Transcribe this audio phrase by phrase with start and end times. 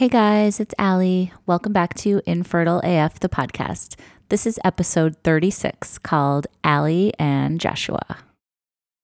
[0.00, 1.30] Hey guys, it's Ali.
[1.44, 3.96] Welcome back to Infertile AF, the podcast.
[4.30, 8.16] This is episode 36 called Ali and Joshua.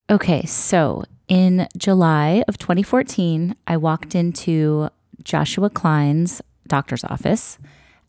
[0.09, 4.89] Okay, so in July of 2014, I walked into
[5.23, 7.59] Joshua Klein's doctor's office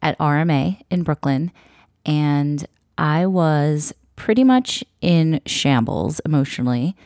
[0.00, 1.52] at RMA in Brooklyn,
[2.07, 2.64] and
[2.96, 6.96] I was pretty much in shambles emotionally.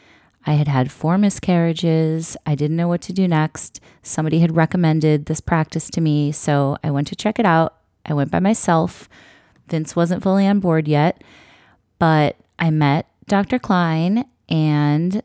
[0.46, 2.36] I had had four miscarriages.
[2.46, 3.80] I didn't know what to do next.
[4.02, 7.76] Somebody had recommended this practice to me, so I went to check it out.
[8.04, 9.08] I went by myself.
[9.68, 11.22] Vince wasn't fully on board yet,
[11.98, 13.58] but I met Dr.
[13.58, 15.22] Klein and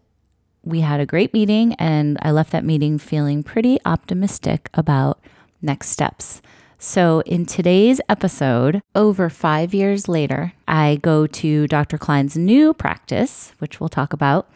[0.64, 5.20] we had a great meeting, and I left that meeting feeling pretty optimistic about
[5.62, 6.41] next steps.
[6.77, 11.98] So, in today's episode, over five years later, I go to Dr.
[11.98, 14.48] Klein's new practice, which we'll talk about,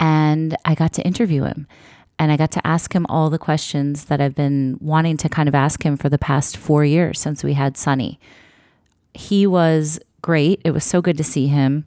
[0.00, 1.66] and I got to interview him.
[2.18, 5.48] And I got to ask him all the questions that I've been wanting to kind
[5.48, 8.18] of ask him for the past four years since we had Sonny.
[9.12, 10.62] He was great.
[10.64, 11.84] It was so good to see him.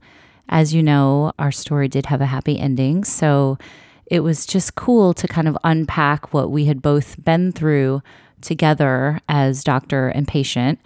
[0.47, 3.03] As you know, our story did have a happy ending.
[3.03, 3.57] So
[4.05, 8.01] it was just cool to kind of unpack what we had both been through
[8.41, 10.79] together as doctor and patient.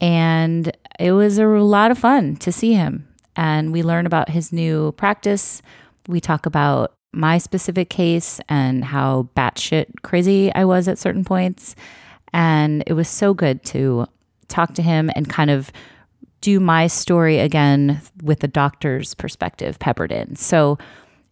[0.00, 3.08] And it was a lot of fun to see him.
[3.36, 5.62] And we learn about his new practice.
[6.08, 11.74] We talk about my specific case and how batshit crazy I was at certain points.
[12.32, 14.06] And it was so good to
[14.48, 15.72] talk to him and kind of
[16.40, 20.36] do my story again with the doctor's perspective peppered in.
[20.36, 20.78] So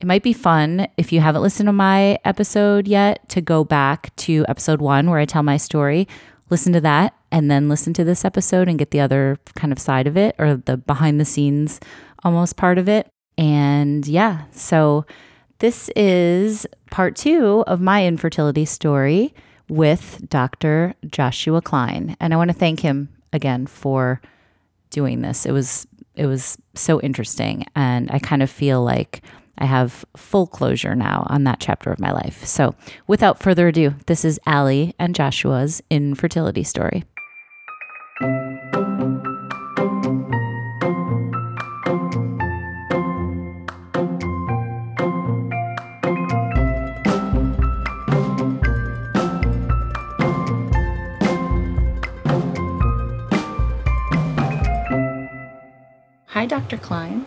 [0.01, 4.15] it might be fun if you haven't listened to my episode yet to go back
[4.17, 6.09] to episode one where I tell my story,
[6.51, 9.79] listen to that, and then listen to this episode and get the other kind of
[9.79, 11.81] side of it or the behind the scenes
[12.25, 13.09] almost part of it.
[13.37, 15.07] And yeah, so
[15.59, 19.35] this is part two of my infertility story
[19.69, 20.95] with Dr.
[21.07, 22.17] Joshua Klein.
[22.21, 24.21] And I want to thank him again for
[24.91, 25.47] doing this.
[25.47, 29.23] It was it was so interesting and I kind of feel like
[29.59, 32.45] I have full closure now on that chapter of my life.
[32.45, 32.75] So,
[33.07, 37.05] without further ado, this is Ali and Joshua's infertility story.
[56.45, 56.77] Hi, Dr.
[56.77, 57.25] Klein.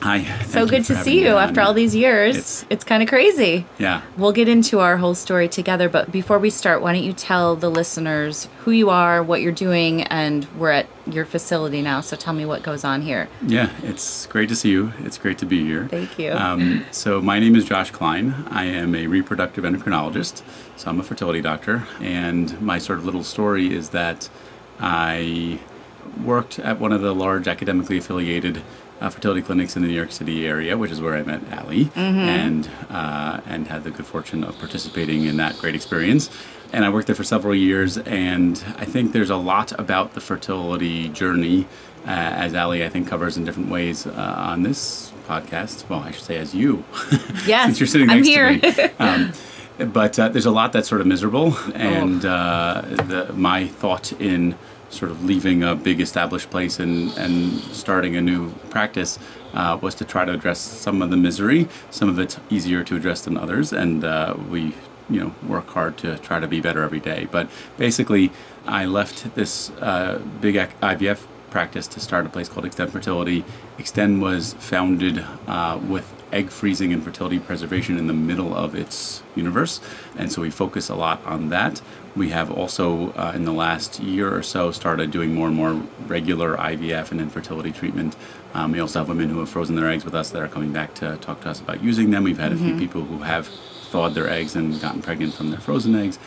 [0.00, 0.24] Hi.
[0.46, 2.36] So good to see you after all these years.
[2.36, 3.66] It's, it's kind of crazy.
[3.78, 4.00] Yeah.
[4.16, 7.56] We'll get into our whole story together, but before we start, why don't you tell
[7.56, 12.00] the listeners who you are, what you're doing, and we're at your facility now.
[12.00, 13.28] So tell me what goes on here.
[13.46, 14.94] Yeah, it's great to see you.
[15.00, 15.86] It's great to be here.
[15.88, 16.32] Thank you.
[16.32, 18.46] Um, so, my name is Josh Klein.
[18.48, 20.42] I am a reproductive endocrinologist.
[20.76, 21.86] So, I'm a fertility doctor.
[22.00, 24.30] And my sort of little story is that
[24.80, 25.60] I
[26.24, 28.62] worked at one of the large academically affiliated
[29.00, 31.86] uh, fertility clinics in the New York City area, which is where I met Ali,
[31.86, 32.18] Mm-hmm.
[32.18, 36.30] and uh, and had the good fortune of participating in that great experience.
[36.72, 40.20] And I worked there for several years, and I think there's a lot about the
[40.20, 41.66] fertility journey,
[42.06, 45.88] uh, as Ali I think covers in different ways uh, on this podcast.
[45.88, 46.84] Well, I should say as you,
[47.46, 48.58] Yes, since you're sitting I'm next here.
[48.58, 48.90] to me.
[48.98, 49.32] Um,
[49.92, 54.54] but uh, there's a lot that's sort of miserable, and uh, the, my thought in
[54.94, 59.18] sort of leaving a big established place and, and starting a new practice
[59.52, 61.68] uh, was to try to address some of the misery.
[61.90, 64.74] Some of it's easier to address than others, and uh, we
[65.10, 67.28] you know work hard to try to be better every day.
[67.30, 68.32] But basically,
[68.66, 73.44] I left this uh, big IVF practice to start a place called Extend Fertility.
[73.78, 79.22] Extend was founded uh, with egg freezing and fertility preservation in the middle of its
[79.36, 79.80] universe,
[80.16, 81.80] and so we focus a lot on that.
[82.16, 85.72] We have also, uh, in the last year or so, started doing more and more
[86.06, 88.14] regular IVF and infertility treatment.
[88.54, 90.72] Um, we also have women who have frozen their eggs with us that are coming
[90.72, 92.22] back to talk to us about using them.
[92.22, 95.60] We've had a few people who have thawed their eggs and gotten pregnant from their
[95.60, 96.18] frozen eggs.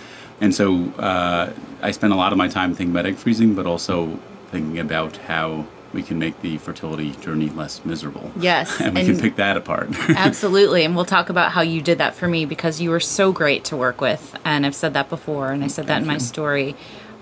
[0.41, 3.65] And so uh, I spend a lot of my time thinking about egg freezing, but
[3.65, 4.19] also
[4.51, 5.65] thinking about how
[5.97, 8.31] we can make the fertility journey less miserable.
[8.39, 9.89] Yes, and we and- can pick that apart.
[10.09, 10.85] Absolutely.
[10.85, 13.65] And we'll talk about how you did that for me because you were so great
[13.65, 14.37] to work with.
[14.45, 16.75] And I've said that before, and I said that in my story.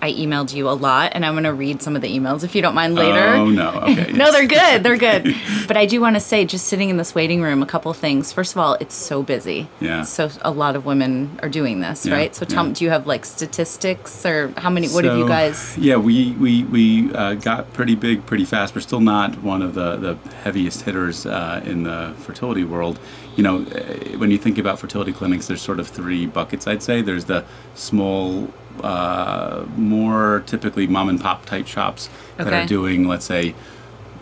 [0.05, 2.53] I emailed you a lot, and I'm going to read some of the emails if
[2.53, 3.25] you don't mind later.
[3.25, 3.71] Oh no!
[3.71, 4.11] Okay.
[4.13, 4.83] no, they're good.
[4.83, 5.35] They're good.
[5.67, 8.31] but I do want to say, just sitting in this waiting room, a couple things.
[8.31, 9.67] First of all, it's so busy.
[9.79, 10.03] Yeah.
[10.03, 12.35] So a lot of women are doing this, Yeah, right?
[12.35, 12.73] So Tom, yeah.
[12.73, 14.89] do you have like statistics or how many?
[14.89, 15.75] What have you guys?
[15.75, 18.75] Yeah, we we we uh, got pretty big pretty fast.
[18.75, 22.99] We're still not one of the the heaviest hitters uh, in the fertility world.
[23.37, 26.67] You know, eh, when you think about fertility clinics, there's sort of three buckets.
[26.67, 27.43] I'd say there's the
[27.73, 33.55] small uh, more typically mom and pop type shops that are doing, let's say,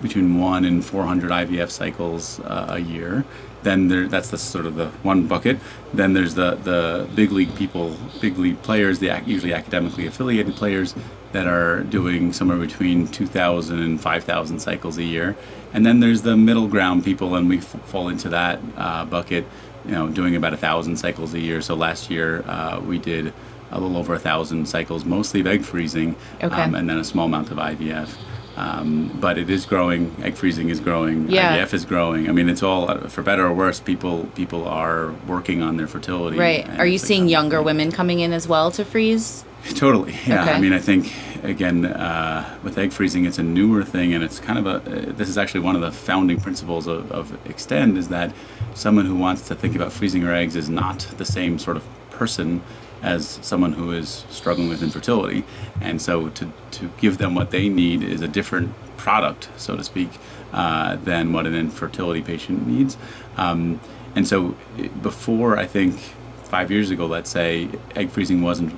[0.02, 3.24] between one and 400 IVF cycles uh, a year.
[3.64, 5.58] Then there, that's the sort of the one bucket.
[5.94, 10.56] Then there's the, the big league people, big league players, the ac- usually academically affiliated
[10.56, 10.94] players
[11.32, 15.36] that are doing somewhere between 2,000 and 5,000 cycles a year.
[15.74, 19.46] And then there's the middle ground people, and we f- fall into that uh, bucket,
[19.86, 21.62] you know, doing about a thousand cycles a year.
[21.62, 23.34] So last year uh, we did
[23.74, 26.62] a little over a thousand cycles, mostly of egg freezing, Okay.
[26.62, 28.10] um, and then a small amount of IVF.
[28.56, 30.16] Um, but it is growing.
[30.22, 31.28] Egg freezing is growing.
[31.30, 31.58] Yeah.
[31.58, 32.30] IVF is growing.
[32.30, 33.80] I mean, it's all for better or worse.
[33.80, 36.38] People people are working on their fertility.
[36.38, 36.70] Right.
[36.80, 39.44] Are you seeing younger women coming in as well to freeze?
[39.76, 40.14] Totally.
[40.28, 40.44] Yeah.
[40.44, 40.54] Okay.
[40.54, 41.12] I mean, I think
[41.44, 45.10] again uh, with egg freezing, it's a newer thing, and it's kind of a.
[45.10, 48.36] Uh, this is actually one of the founding principles of, of Extend is that
[48.76, 51.84] someone who wants to think about freezing her eggs is not the same sort of
[52.12, 52.62] person
[53.04, 55.44] as someone who is struggling with infertility,
[55.82, 59.84] and so to to give them what they need is a different product, so to
[59.84, 60.10] speak,
[60.54, 62.98] uh, than what an infertility patient needs.
[63.38, 63.80] Um,
[64.16, 64.56] and so
[65.02, 66.00] before, I think
[66.44, 68.74] five years ago, let's say, egg freezing wasn't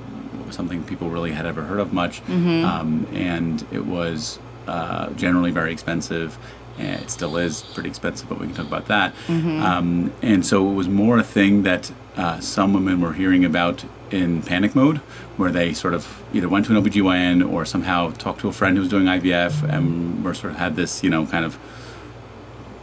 [0.49, 5.71] something people really had ever heard of much, um, and it was uh, generally very
[5.71, 6.37] expensive.
[6.77, 9.13] And it still is pretty expensive, but we can talk about that.
[9.29, 13.85] Um, and so it was more a thing that uh, some women were hearing about
[14.11, 14.97] in panic mode,
[15.37, 18.75] where they sort of either went to an OBGYN or somehow talked to a friend
[18.77, 21.57] who was doing IVF and were sort of had this, you know, kind of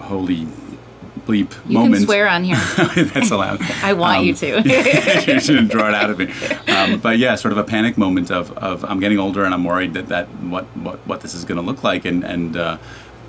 [0.00, 0.46] holy
[1.26, 1.94] bleep You moment.
[1.96, 2.56] can swear on here.
[2.96, 3.60] That's allowed.
[3.82, 4.62] I want Um, you to.
[5.32, 6.32] you shouldn't draw it out of me.
[6.72, 9.62] Um, but yeah, sort of a panic moment of, of I'm getting older and I'm
[9.64, 12.78] worried that, that what, what, what this is going to look like and and uh,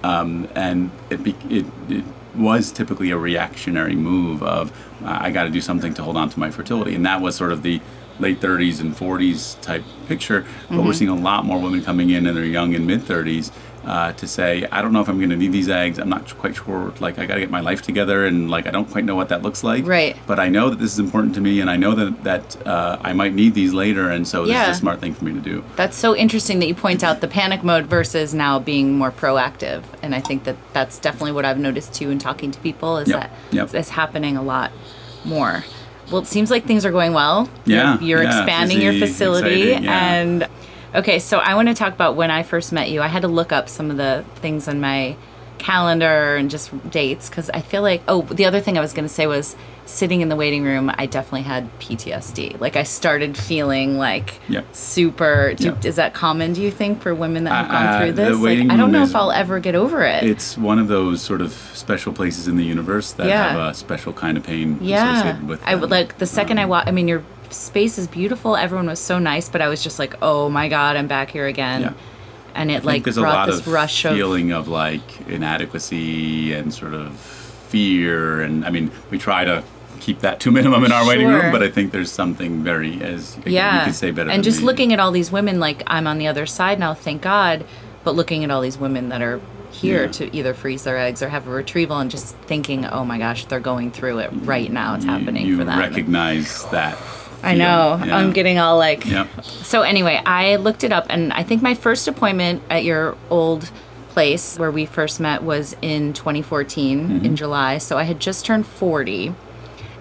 [0.03, 2.03] um, and it, be, it it
[2.35, 4.71] was typically a reactionary move of
[5.03, 7.35] uh, I got to do something to hold on to my fertility and that was
[7.35, 7.79] sort of the
[8.19, 10.41] late 30s and 40s type picture.
[10.69, 10.85] But Mm-hmm.
[10.85, 13.51] we're seeing a lot more women coming in in their young and mid 30s.
[13.85, 15.99] Uh, to say I don't know if I'm going to need these eggs.
[15.99, 16.93] I'm not quite sure.
[17.01, 19.27] Like I got to get my life together, and like I don't quite know what
[19.27, 20.15] that looks like Right.
[20.25, 22.97] but I know that this is important to me, and I know that that uh,
[23.01, 24.59] I might need these later, and so Yeah.
[24.67, 25.65] this is a smart thing for me to do.
[25.75, 29.83] That's so interesting that you point out the panic mode versus now being more proactive.
[30.01, 33.09] And I think that that's definitely what I've noticed too in talking to people is
[33.09, 33.73] Yep, that yep.
[33.73, 34.71] it's happening a lot
[35.25, 35.65] more.
[36.09, 37.49] Well, it seems like things are going well.
[37.65, 39.71] Yeah, You're, you're yeah, expanding your facility.
[39.71, 40.13] exciting, yeah.
[40.15, 40.47] And
[40.95, 43.01] okay, so I want to talk about when I first met you.
[43.01, 45.15] I had to look up some of the things on my
[45.59, 49.05] calendar and just dates because I feel like, oh, the other thing I was going
[49.07, 49.55] to say was
[49.85, 52.59] sitting in the waiting room, I definitely had PTSD.
[52.59, 54.65] Like I started feeling like Yep.
[54.75, 55.53] super.
[55.53, 55.85] Do, Yep.
[55.85, 58.37] Is that common, do you think, for women that have gone Uh, through this?
[58.39, 60.23] Like, I don't know is- if I'll ever get over it.
[60.23, 63.51] It's one of those sort of special places in the universe that Yeah.
[63.53, 65.13] have a special kind of pain yeah.
[65.15, 66.85] associated with I would like the second I walk.
[66.87, 67.23] I mean, your
[67.53, 68.55] space is beautiful.
[68.55, 71.47] Everyone was so nice, but I was just like, oh my god, I'm back here
[71.47, 71.81] again.
[71.81, 71.93] Yeah.
[72.55, 76.53] And it like there's a brought lot this of rush of feeling of like inadequacy
[76.53, 77.17] and sort of
[77.69, 79.63] fear, and I mean, we try to
[79.99, 83.37] keep that to minimum in our waiting room, but I think there's something very as
[83.37, 83.79] again, yeah.
[83.79, 84.29] you could say better.
[84.29, 84.65] and just me.
[84.65, 87.65] looking at all these women, like I'm on the other side now, thank God.
[88.03, 89.39] But looking at all these women that are
[89.71, 90.11] here Yeah.
[90.11, 93.45] to either freeze their eggs or have a retrieval, and just thinking, oh my gosh,
[93.45, 94.45] they're going through it mm-hmm.
[94.45, 94.95] right now.
[94.95, 95.79] It's You- happening you for them.
[95.79, 96.97] recognize that.
[97.43, 97.99] I know.
[98.05, 98.17] yeah.
[98.17, 99.05] I'm getting all like.
[99.05, 99.27] Yep.
[99.43, 103.69] So anyway, I looked it up, and I think my first appointment at your old
[104.09, 107.25] place where we first met was in 2014 Mm-hmm.
[107.25, 107.77] in July.
[107.79, 109.33] So I had just turned 40,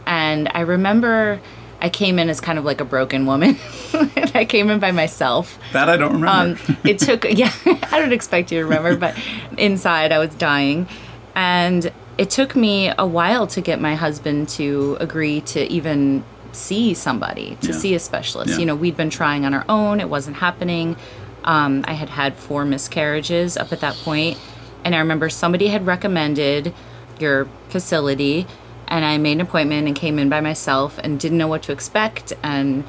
[0.06, 1.40] and I remember
[1.80, 3.56] I came in as kind of like a broken woman.
[4.34, 5.58] I came in by myself.
[5.72, 6.62] That I don't remember.
[6.62, 7.52] Um, it took, yeah,
[7.90, 9.18] I don't expect you to remember, but
[9.58, 10.86] inside I was dying.
[11.34, 16.94] And it took me a while to get my husband to agree to even see
[16.94, 17.74] somebody, to Yeah.
[17.74, 18.50] see a specialist.
[18.52, 18.58] Yeah.
[18.58, 20.96] You know, we'd been trying on our own, it wasn't happening.
[21.44, 24.38] Um, I had had four miscarriages up at that point,
[24.84, 26.74] And I remember somebody had recommended
[27.20, 28.46] your facility
[28.88, 31.72] and I made an appointment and came in by myself and didn't know what to
[31.72, 32.82] expect and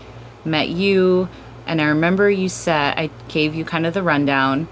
[0.43, 1.29] met you.
[1.67, 4.67] And I remember you said, I gave you kind of the rundown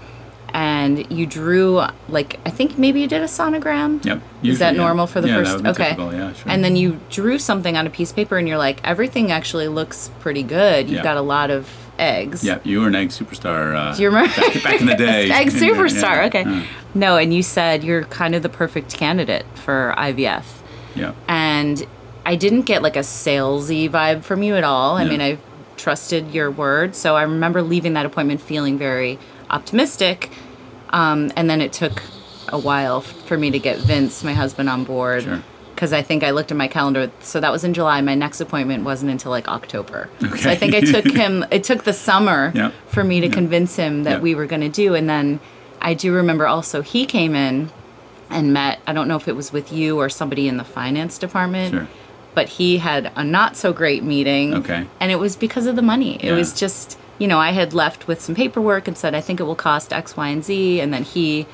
[0.54, 4.04] and you drew, like, I think maybe you did a sonogram.
[4.04, 4.16] Yep.
[4.18, 4.70] Is that usually, yeah.
[4.72, 5.64] normal for the Yeah, that first?
[5.66, 5.84] okay.
[5.90, 6.50] typical, yeah, sure.
[6.52, 9.68] And then you drew something on a piece of paper and you're like, everything actually
[9.68, 10.88] looks pretty good.
[10.88, 11.02] You've Yeah.
[11.04, 11.68] got a lot of
[11.98, 12.42] eggs.
[12.44, 13.74] Yeah, you were an egg superstar.
[13.76, 14.34] Uh, Do you remember?
[14.34, 15.30] Back, back in the day.
[15.30, 16.26] Egg superstar.
[16.26, 16.42] okay.
[16.44, 16.64] yeah.
[16.94, 20.44] No, and you said you're kind of the perfect candidate for IVF.
[20.94, 21.12] Yeah.
[21.28, 21.86] And
[22.26, 24.96] I didn't get like a salesy vibe from you at all.
[24.96, 25.38] I mean, I
[25.78, 26.94] trusted your word.
[26.94, 29.18] So I remember leaving that appointment feeling very
[29.50, 30.30] optimistic.
[30.92, 32.02] Um, and then it took
[32.48, 35.22] a while f- for me to get Vince, my husband, on board.
[35.24, 35.42] Sure.
[35.74, 37.10] because I think I looked at my calendar.
[37.20, 38.00] So that was in July.
[38.02, 40.08] My next appointment wasn't until like October.
[40.38, 41.44] So I think I took him.
[41.50, 42.70] It took the summer Yeah.
[42.88, 44.20] for me to convince him that Yeah.
[44.20, 44.94] we were going to do.
[44.94, 45.40] And then
[45.80, 47.70] I do remember also he came in
[48.30, 48.78] and met.
[48.86, 51.72] I don't know if it was with you or somebody in the finance department.
[51.74, 51.88] Sure.
[52.34, 54.54] But he had a not so great meeting.
[54.54, 54.86] Okay.
[55.00, 56.14] And it was because of the money.
[56.16, 56.34] It Yeah.
[56.36, 59.44] was just, you know, I had left with some paperwork and said, I think it
[59.44, 60.80] will cost X, Y, and Z.
[60.80, 61.46] And then he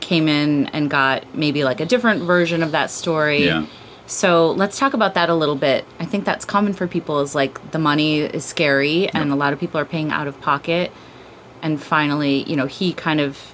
[0.00, 3.44] came in and got maybe like a different version of that story.
[3.44, 3.66] Yeah.
[4.06, 5.84] So let's talk about that a little bit.
[6.00, 9.52] I think that's common for people is like the money is scary and a lot
[9.52, 10.90] of people are paying out of pocket.
[11.60, 13.52] And finally, you know, he kind of,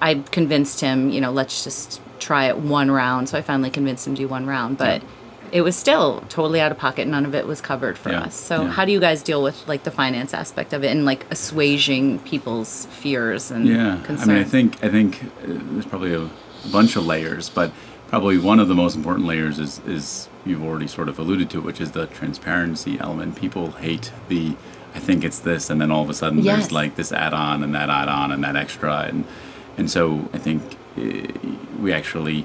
[0.00, 3.28] I convinced him, you know, let's just try it one round.
[3.28, 5.02] So I finally convinced him to do one round, but
[5.54, 7.06] it was still totally out of pocket.
[7.06, 8.34] None of it was covered for Yeah, us.
[8.34, 8.70] So yeah.
[8.72, 12.18] how do you guys deal with like the finance aspect of it and like assuaging
[12.24, 14.28] people's fears and Yeah, concerns?
[14.28, 17.70] I mean, I think I think uh, there's probably a, a bunch of layers, but
[18.08, 21.60] probably one of the most important layers is is you've already sort of alluded to,
[21.60, 23.36] which is the transparency element.
[23.36, 24.56] People hate the
[24.96, 26.46] I think it's this, and then all of a sudden Yes.
[26.56, 29.24] there's like this add-on and that add-on and that extra, and
[29.78, 30.62] and so I think
[30.98, 31.02] uh,
[31.80, 32.44] we actually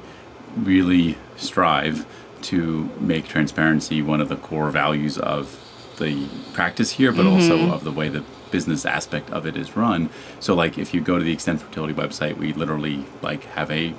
[0.56, 2.06] really strive
[2.44, 5.66] to make transparency one of the core values of
[5.98, 7.72] the practice here, but also mm-hmm.
[7.72, 10.10] of the way the business aspect of it is run.
[10.40, 13.94] So, like, if you go to the Extend Fertility website, we literally like have a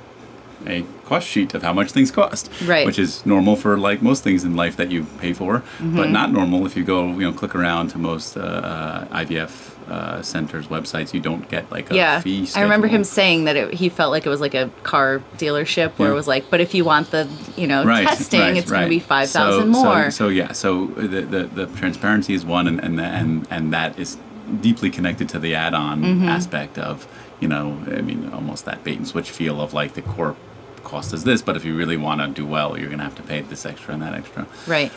[0.66, 2.86] a cost sheet of how much things cost, Right.
[2.86, 6.32] Which is normal for like most things in life that you pay for, but not
[6.32, 9.52] normal if you go, you know, click around to most uh, uh, IVF
[9.90, 11.12] uh, centers websites.
[11.12, 12.48] You don't get like a yeah, fee.
[12.54, 15.92] I remember him saying that it, he felt like it was like a car dealership
[15.98, 16.12] where Yeah.
[16.12, 17.26] it was like, but if you want the
[17.56, 20.04] you know right, testing, right, it's going to be five thousand So- more.
[20.10, 23.98] So, so yeah, so the, the the transparency is one, and and and and that
[23.98, 24.16] is
[24.60, 26.28] deeply connected to the add-on Mm-hmm.
[26.28, 27.06] aspect of
[27.40, 30.36] you know, I mean, almost that bait and switch feel of like the core
[30.84, 33.16] cost is this, but if you really want to do well, you're going to have
[33.16, 34.46] to pay this extra and that extra.
[34.66, 34.90] right.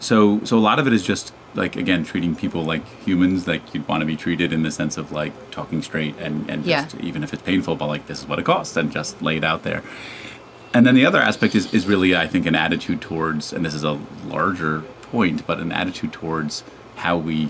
[0.00, 3.74] So so a lot of it is just like again treating people like humans like
[3.74, 6.84] you'd want to be treated in the sense of like talking straight and and Yeah.
[6.84, 9.36] just even if it's painful but like this is what it costs and just lay
[9.38, 9.82] it out there
[10.72, 13.74] and then the other aspect is, is really i think an attitude towards and this
[13.74, 16.62] is a larger point but an attitude towards
[16.96, 17.48] how we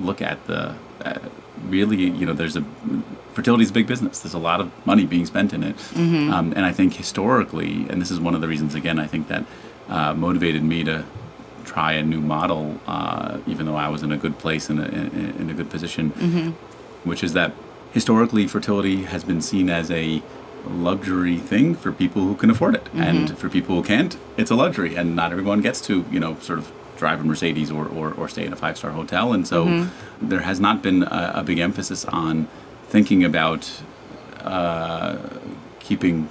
[0.00, 1.18] look at the uh,
[1.68, 2.64] really you know there's a
[3.34, 4.20] fertility is a big business.
[4.20, 5.76] There's a lot of money being spent in it.
[6.32, 9.28] Um, and i think historically and this is one of the reasons again i think
[9.28, 9.44] that
[9.88, 11.04] uh, motivated me to
[11.64, 15.08] try a new model uh, even though i was in a good place and in,
[15.20, 16.10] in, in a good position
[17.04, 17.52] which is that
[17.92, 20.22] historically fertility has been seen as a
[20.66, 22.86] luxury thing for people who can afford it.
[22.94, 24.94] And for people who can't it's a luxury.
[24.96, 26.70] And not everyone gets to you know sort of
[27.02, 29.58] drive a mercedes or, or, or stay in a five star hotel and so
[30.30, 32.34] there has not been a, a big emphasis on
[32.94, 33.62] thinking about
[34.40, 35.16] uh,
[35.80, 36.28] keeping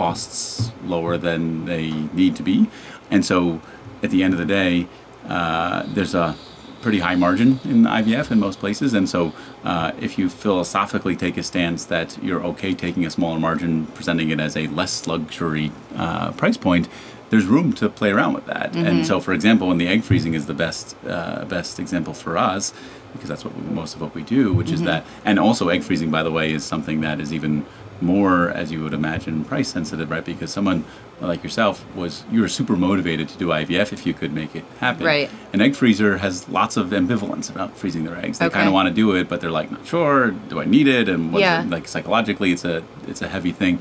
[0.00, 1.90] costs lower than they
[2.20, 2.68] need to be.
[3.10, 3.60] And so
[4.02, 4.86] at the end of the day,
[5.28, 6.34] uh, there's a
[6.80, 8.94] pretty high margin in IVF in most places.
[8.94, 9.32] And so
[9.64, 14.30] uh, if you philosophically take a stance that you're okay taking a smaller margin, presenting
[14.30, 16.88] it as a less luxury uh, price point,
[17.30, 18.74] there's room to play around with that.
[18.76, 22.36] And so, for example, when the egg freezing is the best uh, best example for
[22.36, 22.72] us,
[23.12, 25.82] because that's what we, most of what we do, which is that, and also egg
[25.82, 27.64] freezing, by the way, is something that is even
[28.00, 30.24] more, as you would imagine, price sensitive, right?
[30.24, 30.84] Because someone
[31.20, 34.64] like yourself was you were super motivated to do IVF if you could make it
[34.78, 35.04] happen.
[35.04, 35.28] Right.
[35.52, 38.38] An egg freezer has lots of ambivalence about freezing their eggs.
[38.38, 38.54] They Okay.
[38.54, 40.30] kind of want to do it, but they're like not sure.
[40.30, 41.08] Do I need it?
[41.10, 41.62] And Yeah.
[41.62, 43.78] it, like psychologically, it's a it's a heavy thing.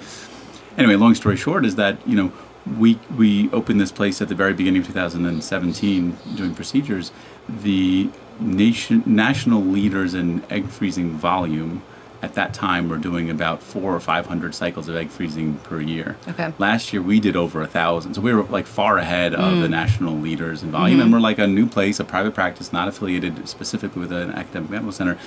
[0.77, 2.31] Anyway, long story short is that you know
[2.77, 7.11] we we opened this place at the very beginning of 2017 doing procedures.
[7.47, 8.09] The
[8.39, 11.81] nation national leaders in egg freezing volume
[12.21, 15.79] at that time were doing about four or five hundred cycles of egg freezing per
[15.79, 16.17] year.
[16.27, 16.53] Okay.
[16.57, 19.61] Last year we did over a thousand, so we were like far ahead of mm.
[19.61, 21.03] the national leaders in volume, mm-hmm.
[21.03, 24.69] and we're like a new place, a private practice, not affiliated specifically with an academic
[24.69, 25.17] medical center.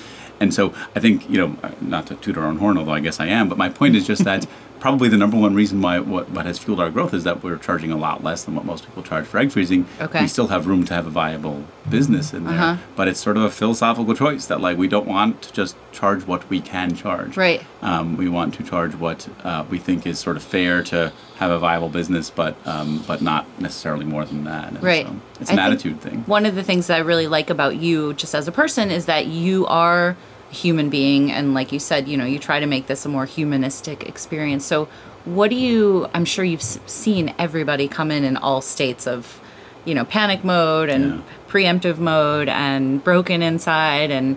[0.43, 3.21] And so I think you know, not to toot our own horn, although I guess
[3.21, 4.47] I am, but my point is just that
[4.81, 7.57] probably the number one reason why what, what has fueled our growth is that we're
[7.57, 9.87] charging a lot less than what most people charge for egg freezing.
[10.01, 10.23] Okay.
[10.23, 12.77] We still have room to have a viable business in there, Uh-huh.
[12.97, 16.27] but it's sort of a philosophical choice that like we don't want to just charge
[16.27, 17.37] what we can charge.
[17.37, 17.63] Right.
[17.81, 21.53] Um, we want to charge what uh, we think is sort of fair to have
[21.53, 24.69] a viable business, but um, but not necessarily more than that.
[24.73, 25.07] And Right.
[25.07, 26.25] so it's an think attitude thing.
[26.27, 29.07] One of the things that I really like about you, just as a person, is
[29.07, 30.17] that you are
[30.53, 33.25] human being, and like you said, you know, you try to make this a more
[33.27, 34.65] humanistic experience.
[34.65, 34.87] So,
[35.25, 36.09] what do you?
[36.15, 39.41] I'm sure you've seen everybody come in in all states of,
[39.85, 41.21] you know, panic mode and Yeah.
[41.49, 44.37] preemptive mode and broken inside and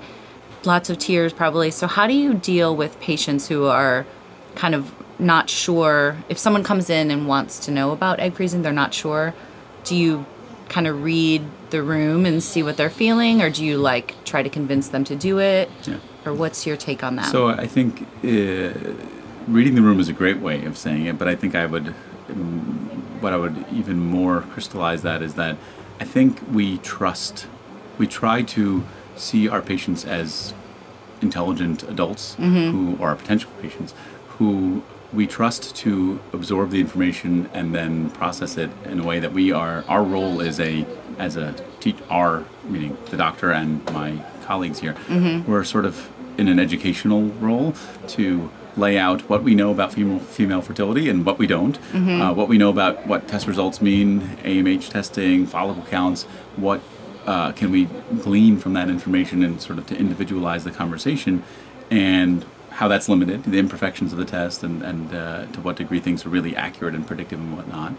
[0.63, 1.69] lots of tears probably.
[1.71, 4.05] So, how do you deal with patients who are
[4.55, 8.61] kind of not sure if someone comes in and wants to know about egg freezing,
[8.61, 9.33] they're not sure.
[9.85, 10.25] Do you
[10.69, 11.43] kind of read
[11.75, 15.03] the room and see what they're feeling, or do you like try to convince them
[15.03, 15.69] to do it?
[15.83, 15.97] Yeah.
[16.25, 17.31] Or what's your take on that?
[17.31, 18.73] So I think uh,
[19.47, 21.87] reading the room is a great way of saying it, but I think I would,
[22.29, 25.57] um, what I would even more crystallize that is that
[25.99, 27.47] I think we trust,
[27.97, 28.83] we try to
[29.17, 30.53] see our patients as
[31.21, 33.93] intelligent adults who are potential patients
[34.37, 39.31] who we trust to absorb the information and then process it in a way that
[39.31, 40.85] we are our role is a
[41.19, 44.95] as a teach our meaning the doctor and my colleagues here
[45.47, 47.73] we're sort of in an educational role
[48.07, 51.77] to lay out what we know about female, female fertility and what we don't.
[52.21, 56.23] Uh, what we know about what test results mean amh testing follicle counts
[56.57, 56.81] what
[57.25, 57.85] uh, can we
[58.21, 61.41] glean from that information and sort of to individualize the conversation
[61.89, 66.01] and how that's limited, the imperfections of the test, and, and uh, to what degree
[66.01, 67.93] things are really accurate and predictive and whatnot.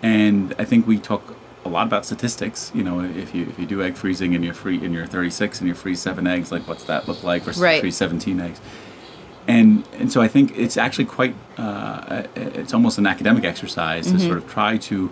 [0.00, 2.72] And I think we talk a lot about statistics.
[2.74, 5.60] You know, if you if you do egg freezing and you're free and you're 36
[5.60, 7.80] and you freeze seven eggs, like what's that look like versus Right.
[7.80, 8.60] freeze 17 eggs?
[9.48, 14.16] And and so I think it's actually quite uh, it's almost an academic exercise Mm-hmm.
[14.18, 15.10] to sort of try to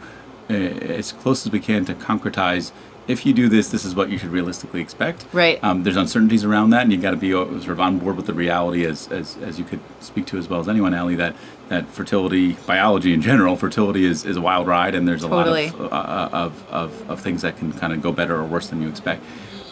[0.48, 2.72] uh, as close as we can to concretize.
[3.10, 5.26] If you do this, this is what you should realistically expect.
[5.32, 5.62] Right.
[5.64, 8.16] Um, there's uncertainties around that, and you've got to be uh, sort of on board
[8.16, 11.16] with the reality, as, as, as you could speak to as well as anyone, Ali,
[11.16, 11.34] that,
[11.70, 15.70] that fertility, biology in general, fertility is, is a wild ride, and there's a Totally.
[15.70, 18.68] lot of, uh, of, of, of things that can kind of go better or worse
[18.68, 19.24] than you expect.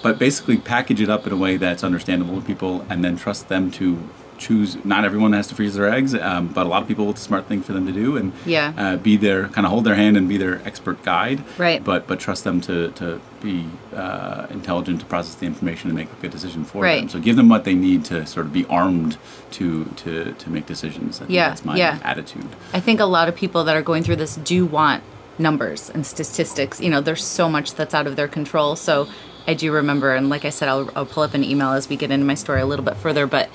[0.02, 3.48] But basically, package it up in a way that's understandable to people, and then trust
[3.48, 3.98] them to
[4.38, 4.76] choose.
[4.84, 7.24] Not everyone has to freeze their eggs, um, but a lot of people, it's a
[7.24, 8.72] smart thing for them to do, and Yeah.
[8.76, 11.42] uh, be their kind of hold their hand and be their expert guide.
[11.58, 11.82] Right.
[11.82, 16.08] But but trust them to to be uh, intelligent to process the information and make
[16.10, 17.00] a good decision for Right.
[17.00, 17.08] them.
[17.08, 19.16] So give them what they need to sort of be armed
[19.52, 21.16] to to to make decisions.
[21.16, 21.98] I think Yeah, that's my yeah.
[22.02, 22.46] attitude.
[22.72, 25.02] I think a lot of people that are going through this do want
[25.38, 26.80] numbers and statistics.
[26.80, 28.74] You know, there's so much that's out of their control.
[28.76, 29.06] So
[29.46, 31.96] I do remember, and like I said, I'll, I'll pull up an email as we
[31.96, 33.48] get into my story a little bit further, but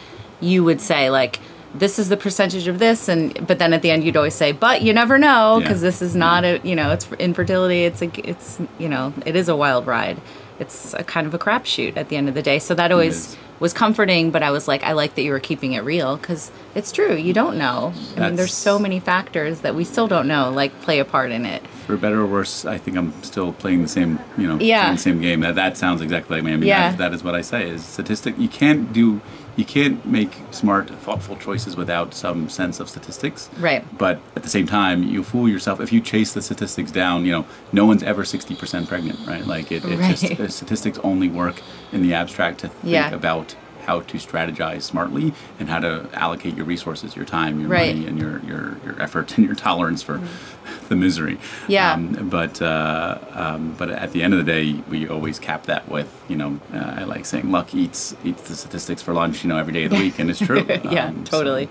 [0.44, 1.40] you would say, like,
[1.76, 4.52] this is the percentage of this and but then at the end you'd always say
[4.52, 5.64] but you never know Yeah.
[5.66, 9.36] because this is not a you know it's infertility it's a it's you know it
[9.36, 10.22] is a wild ride
[10.60, 13.36] it's a kind of a crapshoot at the end of the day so that always
[13.60, 16.52] was comforting but i was like i like that you were keeping it real because
[16.76, 20.28] it's true you don't know i mean there's so many factors that we still don't
[20.28, 23.52] know like play a part in it For better or worse, I think I'm still
[23.52, 24.82] playing the same, you know, Yeah.
[24.84, 25.40] playing the same game.
[25.42, 26.54] That that sounds exactly like me.
[26.54, 26.92] I mean, Yeah.
[26.92, 27.68] that, that is what I say.
[27.68, 28.36] Is statistic.
[28.40, 29.20] You can't do,
[29.56, 33.50] you can't make smart, thoughtful choices without some sense of statistics.
[33.60, 33.84] Right.
[33.98, 37.26] But at the same time, you fool yourself if you chase the statistics down.
[37.26, 39.46] You know, no one's ever sixty percent pregnant, right?
[39.46, 40.40] Like it, it just Right.
[40.40, 41.62] uh, statistics only work
[41.92, 43.14] in the abstract to think Yeah.
[43.14, 47.96] about how to strategize smartly and how to allocate your resources, your time, your Right.
[47.96, 50.22] money, and your, your, your effort and your tolerance for
[50.90, 51.38] the misery.
[51.68, 51.94] Yeah.
[51.94, 55.88] Um, but uh, um, but at the end of the day, we always cap that
[55.90, 59.50] with you know uh, I like saying luck eats eats the statistics for lunch you
[59.50, 60.66] know every day of the week, and it's true.
[60.92, 61.70] yeah, Um, so- totally.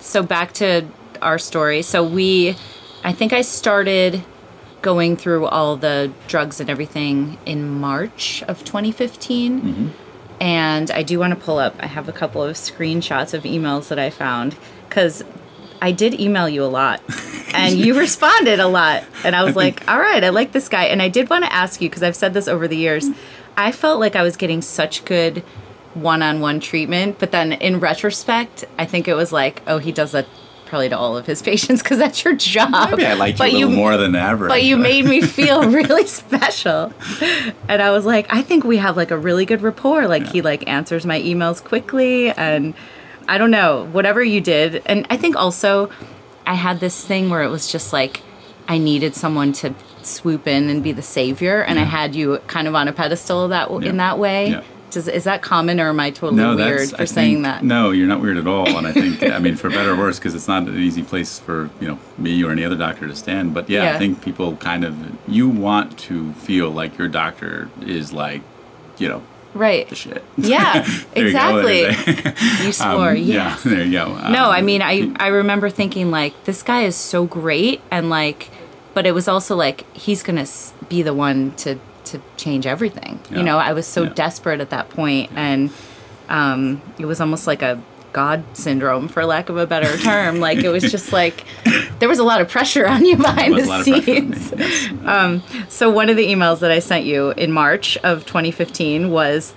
[0.00, 0.22] So.
[0.22, 0.86] back to
[1.22, 1.82] our story.
[1.82, 2.56] So we,
[3.04, 4.22] I think I started
[4.82, 9.62] going through all the drugs and everything in March of 2015.
[9.62, 9.88] Mm-hmm.
[10.40, 13.88] And I do want to pull up, I have a couple of screenshots of emails
[13.88, 14.56] that I found
[14.88, 15.24] because
[15.80, 17.02] I did email you a lot
[17.54, 19.04] and you responded a lot.
[19.24, 20.84] And I was like, all right, I like this guy.
[20.84, 23.08] And I did want to ask you because I've said this over the years.
[23.56, 25.44] I felt like I was getting such good
[25.94, 27.18] one on one treatment.
[27.18, 30.26] But then in retrospect, I think it was like, oh, he does that
[30.74, 32.90] probably to all of his patients because that's your job.
[32.90, 34.48] Maybe I liked you a little more than average.
[34.48, 36.92] but you made me feel really special.
[37.68, 40.08] And I was like, I think we have like a really good rapport.
[40.08, 42.74] Like he like answers my emails quickly and
[43.28, 44.82] I don't know, whatever you did.
[44.86, 45.90] And I think also
[46.44, 48.20] I had this thing where it was just like
[48.66, 52.66] I needed someone to swoop in and be the savior and I had you kind
[52.66, 53.88] of on a pedestal that Yeah.
[53.90, 54.60] in that way.
[54.94, 57.62] Does, is that common or am I totally no, weird for I saying think- that?
[57.64, 58.68] No, you're not weird at all.
[58.78, 61.38] And I think, I mean, for better or worse, because it's not an easy place
[61.38, 63.52] for you know me or any other doctor to stand.
[63.54, 63.94] But yeah, Yeah.
[63.96, 64.96] I think people kind of
[65.28, 68.42] you want to feel like your doctor is like,
[68.98, 69.22] you know,
[69.54, 69.88] Right.
[69.88, 70.24] the shit.
[70.36, 70.82] Yeah,
[71.14, 72.64] There you go, exactly.
[72.66, 73.24] You swore, Um, yeah.
[73.34, 74.06] Yeah, there you go.
[74.30, 78.10] No, Um, I mean, I I remember thinking like this guy is so great, and
[78.10, 78.50] like,
[78.94, 80.46] but it was also like he's gonna
[80.88, 81.78] be the one to
[82.14, 83.20] to change everything.
[83.30, 83.38] Yeah.
[83.38, 84.12] You know, I was so Yeah.
[84.14, 85.70] desperate at that point, and
[86.28, 87.80] um, it was almost like a
[88.12, 90.38] God syndrome, for lack of a better term.
[90.40, 91.44] like it was just like
[91.98, 94.30] there was a lot of pressure on you behind the a lot of pressure on
[94.30, 94.54] me, scenes.
[94.56, 95.66] yes.
[95.68, 99.52] So one of the emails that I sent you in March of 2015 was,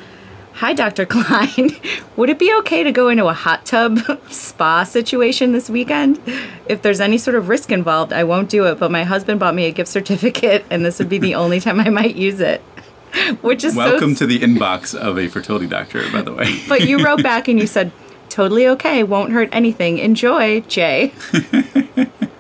[0.58, 1.06] Hi, Dr.
[1.06, 1.70] Klein.
[2.16, 4.00] Would it be okay to go into a hot tub
[4.32, 6.20] spa situation this weekend?
[6.68, 9.54] If there's any sort of risk involved, I won't do it, but my husband bought
[9.54, 12.62] me a gift certificate, and this would be the only time I might use it.
[13.42, 16.60] Which is Welcome so, to the inbox of a fertility doctor, by the way.
[16.68, 17.92] But you wrote back and you said,
[18.30, 20.00] totally okay, won't hurt anything.
[20.00, 21.10] Enjoy, Jay.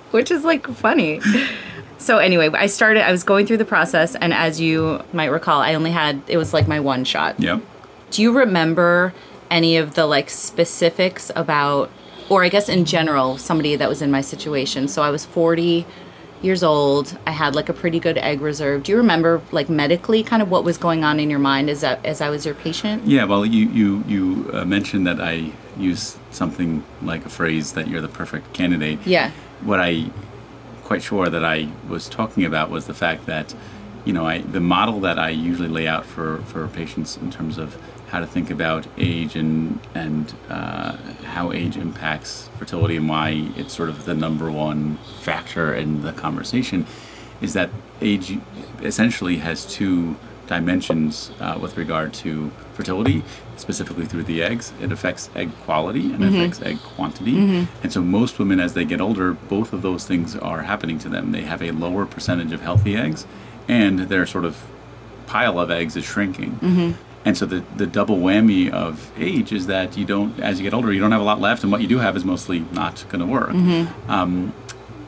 [0.10, 1.21] Which is like funny.
[1.99, 5.62] So anyway, I started I was going through the process and as you might recall,
[5.62, 7.39] I only had it was like my one shot.
[7.39, 7.62] yep.
[8.12, 9.13] Do you remember
[9.50, 11.89] any of the like specifics about
[12.30, 14.88] or I guess in general somebody that was in my situation?
[14.88, 15.86] So I was 40
[16.41, 17.17] years old.
[17.26, 18.84] I had like a pretty good egg reserve.
[18.84, 21.82] Do you remember like medically kind of what was going on in your mind as
[21.82, 23.06] that as I was your patient?
[23.06, 27.88] Yeah, well, you you you uh, mentioned that I use something like a phrase that
[27.88, 29.00] you're the perfect candidate.
[29.06, 29.32] Yeah.
[29.62, 30.10] What I
[30.84, 33.54] quite sure that I was talking about was the fact that
[34.06, 37.58] you know I the model that I usually lay out for for patients in terms
[37.58, 40.93] of how to think about age and and uh,
[41.26, 46.13] how age impacts fertility and why it's sort of the number one factor in the
[46.13, 46.86] conversation
[47.41, 47.70] is that
[48.02, 48.38] age
[48.82, 50.15] essentially has two
[50.48, 53.22] dimensions uh, with regard to fertility,
[53.58, 54.72] specifically through the eggs.
[54.82, 57.36] It affects egg quality and it affects egg quantity.
[57.84, 61.10] And so, most women, as they get older, both of those things are happening to
[61.10, 61.32] them.
[61.34, 63.28] They have a lower percentage of healthy eggs,
[63.67, 64.63] and their sort of
[65.26, 66.96] pile of eggs is shrinking.
[67.27, 70.73] And so the, the double whammy of age is that you don't, as you get
[70.73, 73.03] older, you don't have a lot left, and what you do have is mostly not
[73.09, 73.49] going to work.
[74.07, 74.53] Um,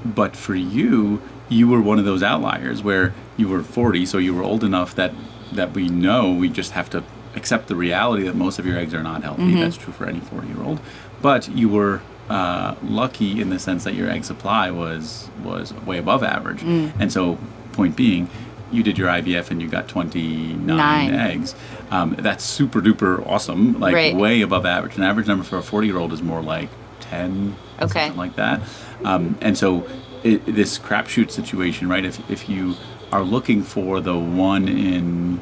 [0.04, 4.34] but for you, you were one of those outliers where you were 40, so you
[4.36, 5.14] were old enough that
[5.54, 7.04] that we know we just have to
[7.36, 9.44] accept the reality that most of your eggs are not healthy.
[9.62, 10.80] That's true for any 40 year old.
[11.22, 15.98] But you were uh, lucky in the sense that your egg supply was was way
[16.00, 16.64] above average,
[17.00, 17.38] and so
[17.72, 18.30] point being.
[18.72, 21.14] You did your IVF and you got 29 Nine.
[21.14, 21.56] eggs.
[21.92, 24.16] Um, that's super duper awesome, like Right.
[24.16, 24.98] way above average.
[24.98, 26.70] An average number for a 40 year old is more like
[27.02, 28.00] 10, Okay.
[28.08, 28.62] something like that.
[29.04, 29.88] Um, and so
[30.24, 32.06] it, this crapshoot situation, right?
[32.06, 32.76] If, if you
[33.12, 35.40] are looking for the one in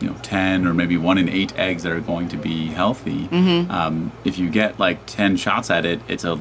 [0.00, 3.26] you know 10 or maybe one in eight eggs that are going to be healthy
[3.28, 3.70] Mm-hmm.
[3.70, 6.38] um, if you get like 10 shots at it it's a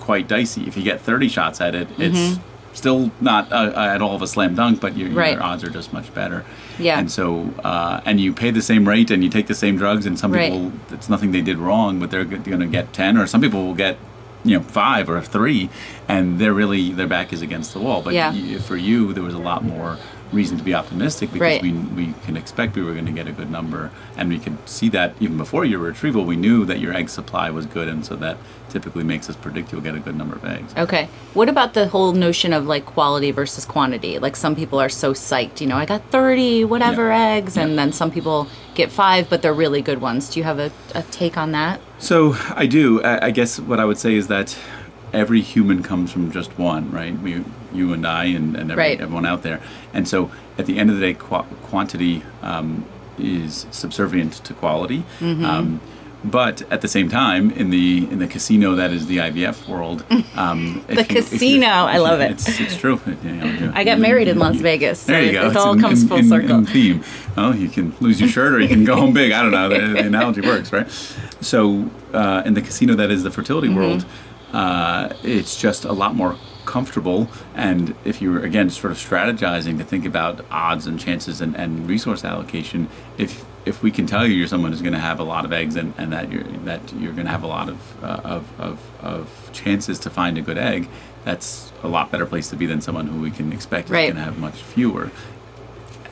[0.00, 2.40] quite dicey if you get 30 shots at it it's
[2.72, 5.10] still not uh, at all of a slam dunk but your.
[5.10, 5.32] Right.
[5.34, 6.44] your odds are just much better
[6.78, 6.98] Yeah.
[6.98, 10.06] and so uh, and you pay the same rate and you take the same drugs
[10.06, 10.52] and some Right.
[10.52, 13.66] people it's nothing they did wrong but they're going to get 10 or some people
[13.66, 13.96] will get
[14.44, 15.68] you know five or three
[16.08, 18.32] and they're really their back is against the wall but Yeah.
[18.32, 19.98] y- for you there was a lot more
[20.32, 21.62] reason to be optimistic because Right.
[21.62, 24.56] we, we can expect we were going to get a good number and we could
[24.68, 28.04] see that even before your retrieval we knew that your egg supply was good and
[28.06, 28.36] so that
[28.68, 31.08] typically makes us predict you'll get a good number of eggs Okay.
[31.34, 34.18] What about the whole notion of like quality versus quantity?
[34.20, 37.18] Like some people are so psyched, you know, I got 30 whatever Yeah.
[37.34, 37.76] eggs, and Yeah.
[37.76, 40.28] then some people get five, but they're really good ones.
[40.30, 41.80] Do you have a, a take on that?
[41.98, 43.02] So I do.
[43.02, 44.56] I, I guess what I would say is that
[45.12, 47.18] every human comes from just one, right?
[47.20, 49.00] We, you and I, and, and every, Right.
[49.00, 49.60] everyone out there.
[49.94, 52.84] And so at the end of the day, qu- quantity um,
[53.18, 55.04] is subservient to quality.
[55.20, 55.44] Mm-hmm.
[55.44, 55.80] Um,
[56.22, 60.04] but at the same time, in the in the casino that is the IVF world,
[60.36, 62.32] um, The you- casino, I love it.
[62.32, 63.00] It's, it's true.
[63.06, 65.00] It- you know, you- I got married in Las Vegas.
[65.00, 65.48] So there you go.
[65.48, 66.56] It all in- comes in- full in- circle.
[66.58, 67.02] in theme.
[67.36, 69.32] Well, you can lose your shirt or you can go home big.
[69.32, 69.68] I don't know.
[69.70, 70.90] The, the analogy works, right?
[71.40, 73.76] So, uh, in the casino that is the fertility Mm-hmm.
[73.78, 74.04] world,
[74.52, 76.36] uh, it's just a lot more
[76.70, 77.28] comfortable.
[77.54, 81.88] And if you're again sort of strategizing to think about odds and chances and, and
[81.88, 85.24] resource allocation, if if we can tell you you're someone who's going to have a
[85.24, 88.04] lot of eggs and, and that you're that you're going to have a lot of,
[88.04, 90.88] uh, of, of of chances to find a good egg,
[91.24, 94.14] that's a lot better place to be than someone who we can expect is going
[94.14, 95.10] to have much fewer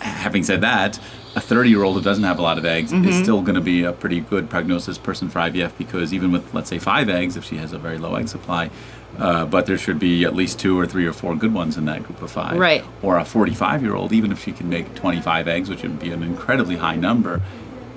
[0.01, 0.99] having said that,
[1.35, 3.09] a 30 year old who doesn't have a lot of eggs Mm-hmm.
[3.09, 6.53] is still going to be a pretty good prognosis person for IVF because even with,
[6.55, 8.71] let's say, five eggs, if she has a very low egg supply,
[9.19, 11.85] uh, but there should be at least two or three or four good ones in
[11.87, 12.57] that group of five.
[12.59, 12.85] Right.
[13.03, 16.11] Or a 45 year old, even if she can make 25 eggs, which would be
[16.11, 17.41] an incredibly high number,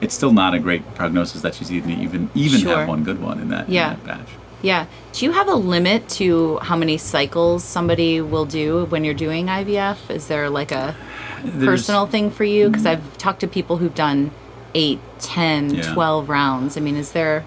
[0.01, 2.77] it's still not a great prognosis that she's even even even Sure.
[2.79, 4.27] have one good one in that, in that batch.
[4.63, 4.86] Yeah.
[5.13, 9.47] Do you have a limit to how many cycles somebody will do when you're doing
[9.47, 10.10] IVF?
[10.10, 10.95] Is there like a
[11.43, 12.67] There's- personal thing for you?
[12.69, 14.31] Because I've talked to people who've done
[14.75, 15.93] 8, 10, Yeah.
[15.93, 16.77] 12 rounds.
[16.77, 17.43] I mean, is there.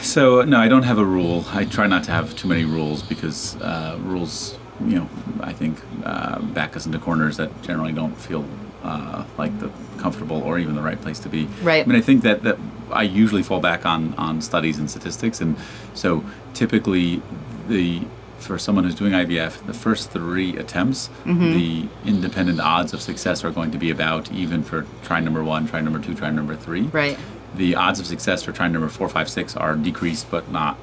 [0.00, 1.44] So no, I don't have a rule.
[1.52, 5.08] I try not to have too many rules because uh, rules, you know,
[5.40, 8.44] I think uh, back us into corners that generally don't feel
[8.82, 11.46] uh, like the comfortable or even the right place to be.
[11.62, 11.84] Right.
[11.84, 12.58] I mean, I think that that
[12.90, 15.56] I usually fall back on on studies and statistics, and
[15.94, 17.22] so typically
[17.68, 18.02] the
[18.38, 23.50] for someone who's doing IVF, the first three attempts, the independent odds of success are
[23.50, 26.82] going to be about even for try number one, try number two, try number three
[26.82, 27.18] Right.
[27.56, 30.78] The odds of success for trying number four, five, six are decreased but not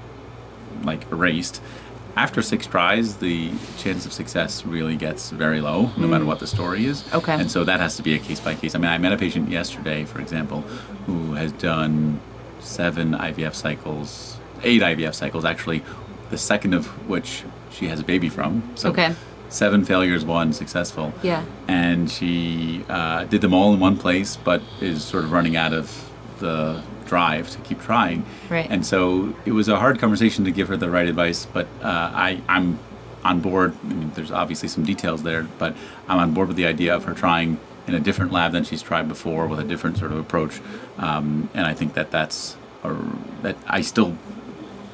[0.84, 1.62] like erased.
[2.16, 6.48] After six tries, the chance of success really gets very low, no matter what the
[6.48, 7.04] story is.
[7.04, 7.16] Mm.
[7.20, 7.34] Okay.
[7.34, 8.76] And so that has to be a case by case.
[8.76, 10.62] I mean, I met a patient yesterday, for example,
[11.06, 12.20] who has done
[12.60, 15.84] seven IVF cycles, eight IVF cycles actually,
[16.32, 18.62] the second of which she has a baby from.
[18.76, 19.16] So Okay.
[19.50, 21.14] seven failures, one successful.
[21.24, 21.44] Yeah.
[21.70, 25.72] And she uh, did them all in one place, but is sort of running out
[25.74, 26.11] of
[26.42, 28.26] the drive to keep trying.
[28.50, 28.70] Right.
[28.70, 32.12] And so it was a hard conversation to give her the right advice, but uh,
[32.14, 32.80] I, I'm
[33.24, 33.76] on board.
[33.84, 35.76] I mean, there's obviously some details there, but
[36.08, 38.82] I'm on board with the idea of her trying in a different lab than she's
[38.82, 40.60] tried before with a different sort of approach.
[40.98, 42.96] Um, and I think that that's a,
[43.42, 44.16] that I still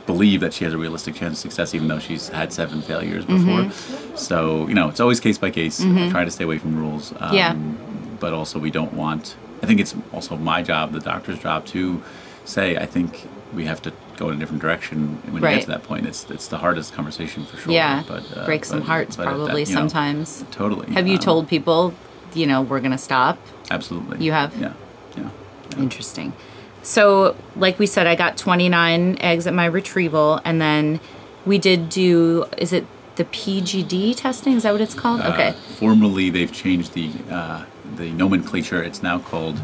[0.05, 3.25] believe that she has a realistic chance of success, even though she's had seven failures
[3.25, 3.63] before.
[3.65, 4.15] Mm-hmm.
[4.15, 5.81] So you know, it's always case by case.
[5.81, 7.13] I Try to stay away from rules.
[7.19, 7.53] Um, Yeah.
[8.19, 9.35] But also, we don't want.
[9.61, 12.01] I think it's also my job, the doctor's job, to
[12.45, 12.77] say.
[12.77, 15.83] I think we have to go in a different direction when you get to that
[15.83, 16.05] point.
[16.05, 17.73] It's it's the hardest conversation for sure.
[17.73, 18.03] Yeah.
[18.07, 20.45] But uh, Break some but- hearts but at that, probably know, sometimes.
[20.51, 20.91] totally.
[20.93, 21.93] Have you Um, told people,
[22.33, 23.37] you know, we're going to stop?
[23.71, 24.23] Absolutely.
[24.23, 24.55] You have?
[24.59, 24.73] Yeah.
[25.17, 25.29] Yeah.
[25.77, 26.33] Interesting.
[26.83, 30.99] So, like we said, I got 29 eggs at my retrieval, and then
[31.45, 32.85] we did do, is it
[33.17, 34.53] the PGD testing?
[34.53, 35.19] Is that what it's called?
[35.21, 35.49] okay.
[35.49, 37.65] Uh, formerly, they've changed the uh,
[37.95, 38.83] the nomenclature.
[38.83, 39.59] It's now called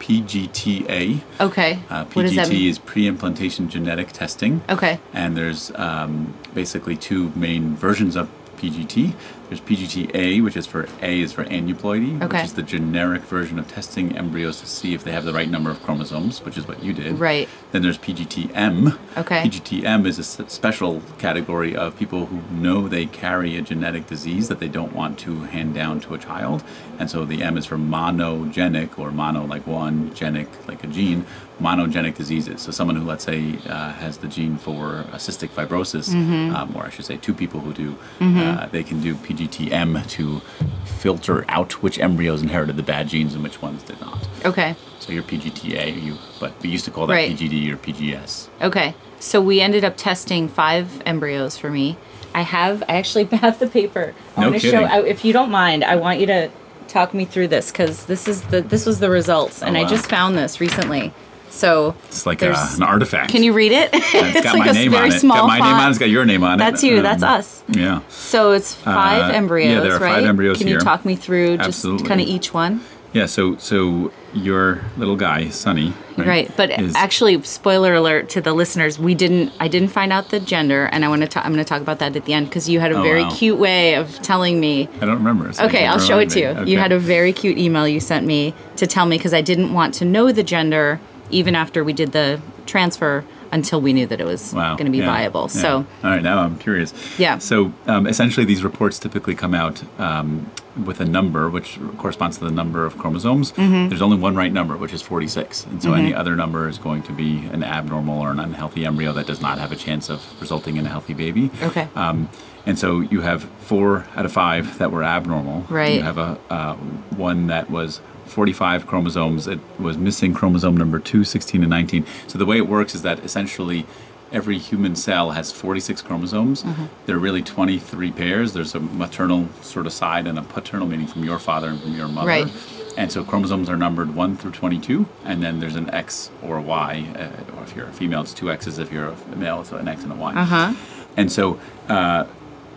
[0.00, 1.20] PGTA.
[1.40, 1.78] Okay.
[1.88, 4.62] Uh, what does that PGT is pre-implantation genetic testing.
[4.68, 4.98] Okay.
[5.12, 9.14] And there's um, basically two main versions of PGT.
[9.50, 12.36] There's PGT-A, which is for A is for aneuploidy, Okay.
[12.38, 15.50] which is the generic version of testing embryos to see if they have the right
[15.50, 17.18] number of chromosomes, which is what you did.
[17.18, 17.48] Right.
[17.72, 18.96] Then there's PGT-M.
[19.16, 19.42] Okay.
[19.42, 24.60] PGT-M is a special category of people who know they carry a genetic disease that
[24.60, 26.62] they don't want to hand down to a child.
[27.00, 31.26] And so the M is for monogenic, or mono like one, genic like a gene,
[31.60, 32.62] monogenic diseases.
[32.62, 36.54] So someone who, let's say, uh, has the gene for cystic fibrosis, Mm-hmm.
[36.56, 40.40] um, or I should say two people who do, uh, they can do PGT-M to
[40.84, 44.26] filter out which embryos inherited the bad genes and which ones did not.
[44.44, 44.74] Okay.
[44.98, 47.30] So you're PGTA, you, but we used to call that Right.
[47.36, 48.48] PGD or PGS.
[48.62, 48.94] Okay.
[49.18, 51.96] So we ended up testing five embryos for me.
[52.34, 54.14] I have, I actually have the paper.
[54.36, 54.82] I No want to show.
[54.84, 56.50] I, if you don't mind, I want you to
[56.88, 59.82] talk me through this because this is the, this was the results, and I Oh,
[59.84, 59.88] wow.
[59.90, 61.12] just found this recently.
[61.50, 63.30] So It's like a, an artifact.
[63.30, 63.90] Can you read it?
[63.92, 65.22] It's got my name on it.
[65.22, 65.90] got my name on it.
[65.90, 66.58] It's got your name on it.
[66.58, 66.98] That's you.
[66.98, 67.62] Um, That's us.
[67.68, 68.00] Yeah.
[68.08, 70.14] So it's five Uh, yeah, there are right?
[70.16, 70.78] five embryos Can here.
[70.78, 72.80] you talk me through just kind of each one?
[73.12, 73.26] Yeah.
[73.26, 75.92] So so your little guy, Sonny.
[76.16, 76.26] Right.
[76.26, 79.52] Right, but is- actually, spoiler alert to the listeners: we didn't.
[79.58, 81.28] I didn't find out the gender, and I want to.
[81.28, 83.02] Ta- I'm going to talk about that at the end because you had a Oh,
[83.02, 83.34] very wow.
[83.34, 84.88] cute way of telling me.
[85.00, 85.52] I don't remember.
[85.52, 86.54] so Okay, I'll show it to you.
[86.62, 86.70] me.
[86.70, 89.72] You had a very cute email you sent me to tell me because I didn't
[89.72, 94.20] want to know the gender even after we did the transfer until we knew that
[94.20, 94.76] it was Wow.
[94.76, 95.42] going to be yeah, viable.
[95.42, 95.60] yeah.
[95.60, 96.94] So all right, now I'm curious.
[97.18, 97.38] Yeah.
[97.38, 100.50] So um, essentially, these reports typically come out um,
[100.84, 103.50] with a number, which corresponds to the number of chromosomes.
[103.52, 103.88] Mm-hmm.
[103.88, 107.02] There's only one right number, which is 46, and so any other number is going
[107.04, 110.24] to be an abnormal or an unhealthy embryo that does not have a chance of
[110.40, 111.50] resulting in a healthy baby.
[111.60, 111.88] Okay.
[111.96, 112.28] Um,
[112.66, 115.62] and so you have four out of five that were abnormal.
[115.68, 115.94] Right.
[115.94, 116.76] You have a uh,
[117.16, 119.46] one that was 45 chromosomes.
[119.46, 122.06] It was missing chromosome number 2, 16, and 19.
[122.26, 123.86] So the way it works is that essentially
[124.32, 126.62] every human cell has 46 chromosomes.
[126.62, 126.86] Mm-hmm.
[127.06, 128.52] There are really 23 pairs.
[128.52, 131.94] There's a maternal sort of side and a paternal, meaning from your father and from
[131.94, 132.28] your mother.
[132.28, 132.52] Right.
[132.96, 136.62] And so chromosomes are numbered 1 through 22, and then there's an X or a
[136.62, 137.06] Y.
[137.16, 138.78] Uh, or if you're a female, it's two X's.
[138.78, 140.34] If you're a male, it's an X and a Y.
[140.34, 140.74] Uh-huh.
[141.16, 142.26] And so uh,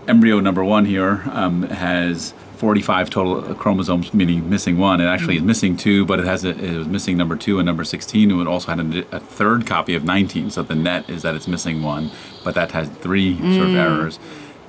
[0.08, 5.02] embryo number one here um, has 45 total chromosomes, meaning missing one.
[5.02, 7.66] It actually is missing two, but it has a, it was missing number two and
[7.66, 10.50] number 16, and it also had a, a third copy of 19.
[10.50, 12.12] So the net is that it's missing one,
[12.44, 14.20] but that has three sort of errors.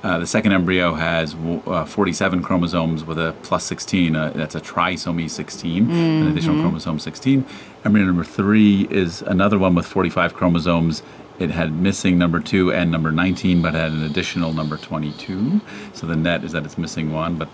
[0.03, 4.15] Uh, the second embryo has w- uh, 47 chromosomes with a plus 16.
[4.15, 7.43] Uh, that's a trisomy 16, an additional chromosome 16.
[7.83, 11.01] Embryo number three is another one with 45 chromosomes.
[11.37, 15.59] It had missing number two and number 19, but had an additional number 22.
[15.93, 17.49] So the net is that it's missing one, but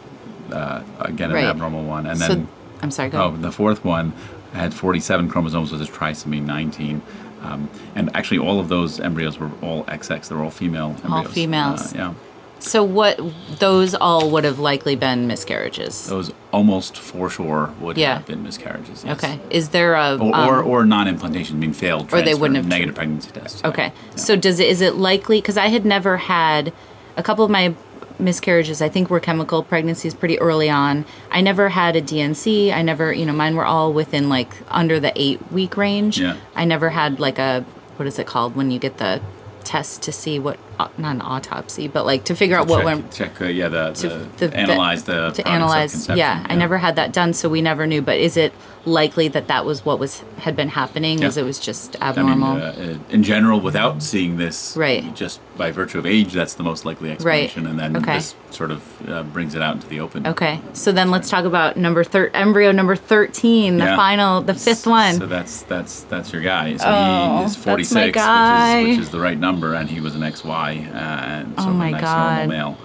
[0.52, 1.46] uh, again, Right.
[1.46, 2.06] an abnormal one.
[2.06, 2.48] And so then
[2.84, 3.10] I'm sorry.
[3.10, 3.42] Go Oh, ahead.
[3.42, 4.14] the fourth one
[4.54, 7.02] had 47 chromosomes, was a trisomy 19.
[7.44, 10.28] Um, and actually, all of those embryos were all XX.
[10.28, 11.12] They were all female embryos.
[11.12, 11.96] All females.
[11.96, 12.14] Uh, yeah.
[12.62, 13.20] So what?
[13.60, 16.08] Those all would have likely been miscarriages.
[16.08, 18.16] Those almost for sure would Yeah.
[18.18, 19.04] have been miscarriages.
[19.04, 19.18] yes.
[19.18, 19.40] Okay.
[19.50, 22.96] Is there a Or, um, or, or non-implantation, being failed Or they wouldn't have- negative
[22.96, 23.62] pregnancy tests.
[23.66, 23.92] Okay.
[24.16, 26.72] So does it is it likely because I had never had
[27.18, 27.74] a couple of my
[28.20, 31.06] miscarriages I think were chemical pregnancies pretty early on.
[31.32, 32.72] I never had a DNC.
[32.72, 36.20] I never, you know, mine were all within like under the 8 week range.
[36.20, 36.36] Yeah.
[36.56, 37.66] I never had like a
[37.98, 39.20] what is it called when you get the
[39.64, 40.58] test to see what
[40.98, 43.92] not an autopsy, but like to figure out what check, went check uh, yeah the,
[43.94, 47.50] to the, the analyze the to analyze conception, yeah, i never had that done so
[47.50, 48.52] we never knew but is it
[48.86, 51.28] likely that that was what was had been happening Yeah.
[51.28, 52.48] was it was just abnormal?
[52.50, 55.14] I mean, abnormal uh, in general, without seeing this, Right.
[55.16, 58.16] just by virtue of age, that's the most likely explanation, and then Okay.
[58.16, 60.26] this sort of uh, brings it out into the open.
[60.26, 63.96] okay so then let's talk about number thir- embryo number 13 the Yeah.
[63.96, 66.76] final the fifth one So that's that's that's your guy.
[66.78, 67.96] So Oh, he is 46.
[67.96, 71.68] Which, is, which is the right number, and he was an XY, uh, and so
[71.70, 72.36] Oh my a nice God.
[72.38, 72.78] normal male.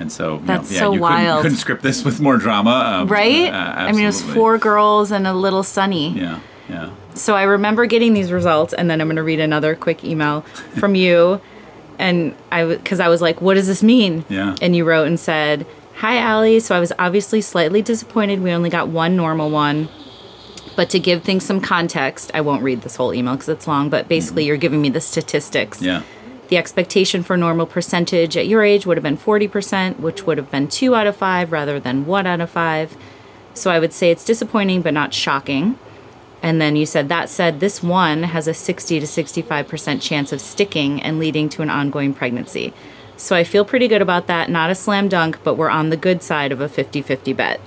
[0.00, 1.18] And so, you That's know, yeah, so you wild.
[1.22, 4.56] Couldn't, couldn't script this with more drama, um, right uh, i mean it was four
[4.58, 6.90] girls and a little Sonny Yeah, yeah.
[7.14, 10.42] so I remember getting these results, and then I'm going to read another quick email
[10.78, 11.40] from you,
[11.98, 14.54] and I because I was like, "What does this mean?" Yeah.
[14.62, 16.60] And you wrote and said, "Hi, Ali.
[16.60, 18.40] So I was obviously slightly disappointed.
[18.40, 19.88] We only got one normal one."
[20.76, 23.90] But to give things some context, I won't read this whole email because it's long,
[23.90, 25.82] but basically you're giving me the statistics.
[25.82, 26.02] Yeah.
[26.48, 30.50] The expectation for normal percentage at your age would have been 40%, which would have
[30.50, 32.96] been 2 out of 5 rather than 1 out of 5.
[33.54, 35.78] So I would say it's disappointing but not shocking.
[36.42, 40.40] And then you said that said, this one has a 60 to 65% chance of
[40.40, 42.72] sticking and leading to an ongoing pregnancy.
[43.16, 44.48] So I feel pretty good about that.
[44.48, 47.60] Not a slam dunk, but we're on the good side of a 50 50 bet.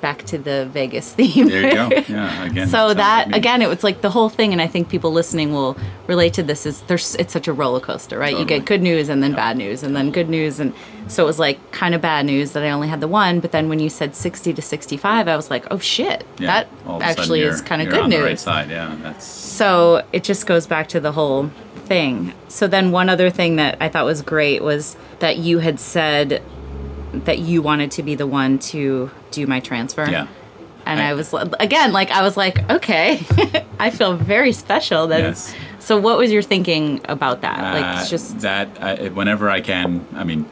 [0.00, 0.02] Yep.
[0.02, 1.48] Back to the Vegas theme.
[1.48, 2.02] There you go.
[2.08, 2.44] Yeah.
[2.44, 2.68] Again.
[2.68, 5.76] So that again, it was like the whole thing, and I think people listening will
[6.06, 6.66] relate to this.
[6.66, 8.36] Is there's it's such a roller coaster, right?
[8.36, 10.72] You get good news and then bad news, and then good news, and
[11.08, 13.40] so it was like kind of bad news that I only had the one.
[13.40, 16.68] But then when you said sixty to sixty-five, I was like, oh shit, Yeah, that
[16.86, 18.20] all of a sudden actually is kind of good on news.
[18.20, 18.70] The right side.
[18.70, 18.96] Yeah.
[19.02, 21.50] That's So it just goes back to the whole
[21.84, 22.32] thing.
[22.48, 26.42] So then one other thing that I thought was great was that you had said
[27.12, 30.08] that you wanted to be the one to do my transfer.
[30.08, 30.26] yeah.
[30.86, 33.20] And I- I, was again like I was like, okay,
[33.78, 35.06] I feel very special.
[35.08, 35.54] That Yes.
[35.78, 35.98] so.
[36.00, 37.74] What was your thinking about that?
[37.74, 40.46] like Uh, it's just that I, whenever I can, I mean,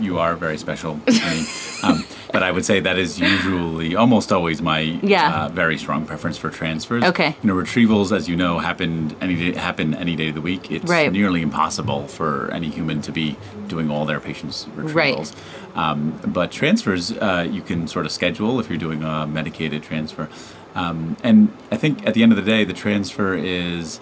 [0.00, 0.98] you are very special.
[1.06, 1.46] I mean,
[1.84, 2.04] um,
[2.34, 5.44] but I would say that is usually almost always my Yeah.
[5.44, 7.04] uh, very strong preference for transfers.
[7.04, 7.36] Okay.
[7.42, 10.68] You know, retrievals, as you know, happen any day, happen any day of the week.
[10.70, 11.10] It's Right.
[11.12, 13.36] nearly impossible for any human to be
[13.68, 15.14] doing all their patients' Right.
[15.16, 15.32] retrievals.
[15.76, 20.28] Um, but transfers, uh, you can sort of schedule if you're doing a medicated transfer.
[20.74, 24.00] Um, and I think at the end of the day, the transfer is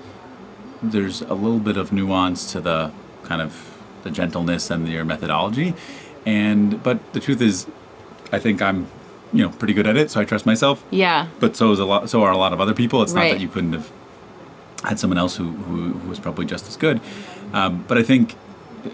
[0.83, 2.91] there's a little bit of nuance to the
[3.25, 3.53] kind of
[4.05, 5.75] the gentleness and your methodology
[6.27, 7.67] and but the truth is
[8.33, 8.87] i think i'm
[9.33, 10.85] you know pretty good at it so i trust myself.
[10.91, 13.03] Yeah, but so is a lot so are a lot of other people.
[13.03, 13.91] It's not that you couldn't have
[14.85, 17.01] had someone else who, who, who was probably just as good.
[17.53, 18.35] Um, but i think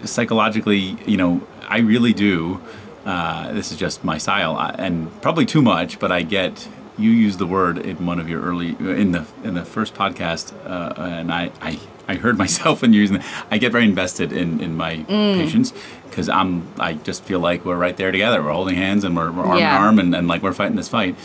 [0.03, 2.61] psychologically you know i really do
[3.05, 6.67] uh, this is just my style I- and probably too much but i get
[6.99, 9.93] you used the word in one of your early uh, in the in the first
[9.93, 13.23] podcast uh, uh and I, I i heard myself when you're using it.
[13.49, 15.35] I get very invested in in my mm.
[15.35, 15.73] patients
[16.09, 18.43] because i'm i just feel like we're right there together.
[18.43, 19.75] We're holding hands and we're, we're arm Yeah.
[19.75, 21.15] in arm and, and like we're fighting this fight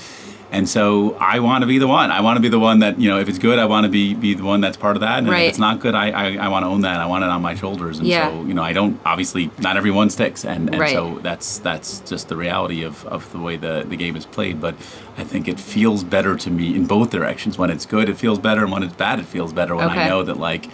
[0.54, 2.10] and so I want to be the one.
[2.10, 3.18] I want to be the one that you know.
[3.18, 5.18] If it's good, I want to be be the one that's part of that.
[5.18, 5.42] And Right.
[5.42, 7.00] if it's not good, I, I, I want to own that.
[7.00, 7.98] I want it on my shoulders.
[7.98, 8.30] And Yeah.
[8.30, 10.92] so you know, I don't obviously not everyone sticks, and, and Right.
[10.92, 14.60] so that's that's just the reality of, of the way the the game is played.
[14.60, 14.74] But
[15.18, 17.58] I think it feels better to me in both directions.
[17.58, 19.74] When it's good, it feels better, and when it's bad, it feels better.
[19.76, 20.04] When Okay.
[20.04, 20.68] I know that like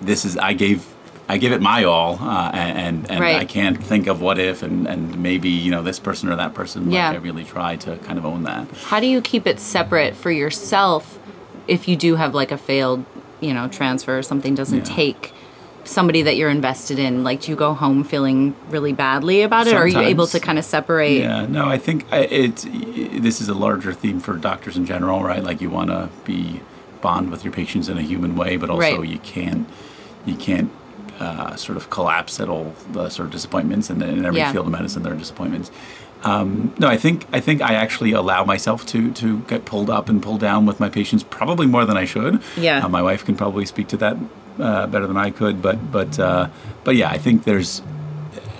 [0.00, 0.84] this is I gave.
[1.32, 3.36] I give it my all, uh, and and Right.
[3.36, 6.52] I can't think of what if and, and maybe you know this person or that
[6.52, 6.86] person.
[6.86, 7.10] Like Yeah.
[7.12, 8.66] I really try to kind of own that.
[8.84, 11.18] how do you keep it separate for yourself
[11.66, 13.04] if you do have like a failed,
[13.40, 14.94] you know, transfer or something doesn't Yeah.
[14.94, 15.32] take
[15.84, 17.24] somebody that you're invested in?
[17.24, 20.38] Like, do you go home feeling really badly about it, or are you able to
[20.38, 21.18] kind of separate?
[21.22, 22.56] Yeah, no, I think it.
[23.22, 25.42] This is a larger theme for doctors in general, right?
[25.42, 26.60] Like you want to be
[27.00, 29.08] bond with your patients in a human way, but also Right.
[29.08, 29.66] you can't
[30.26, 30.70] you can't
[31.20, 34.52] uh, sort of collapse at all the sort of disappointments, and in every Yeah.
[34.52, 35.70] field of medicine there are disappointments.
[36.24, 40.08] Um, no, I think I think I actually allow myself to to get pulled up
[40.08, 42.40] and pulled down with my patients probably more than I should.
[42.56, 42.84] Yeah.
[42.84, 44.16] Uh, my wife can probably speak to that
[44.60, 46.48] uh, better than I could, but but uh,
[46.84, 47.82] but yeah, I think there's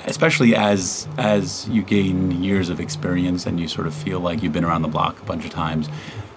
[0.06, 4.52] especially as as you gain years of experience and you sort of feel like you've
[4.52, 5.88] been around the block a bunch of times,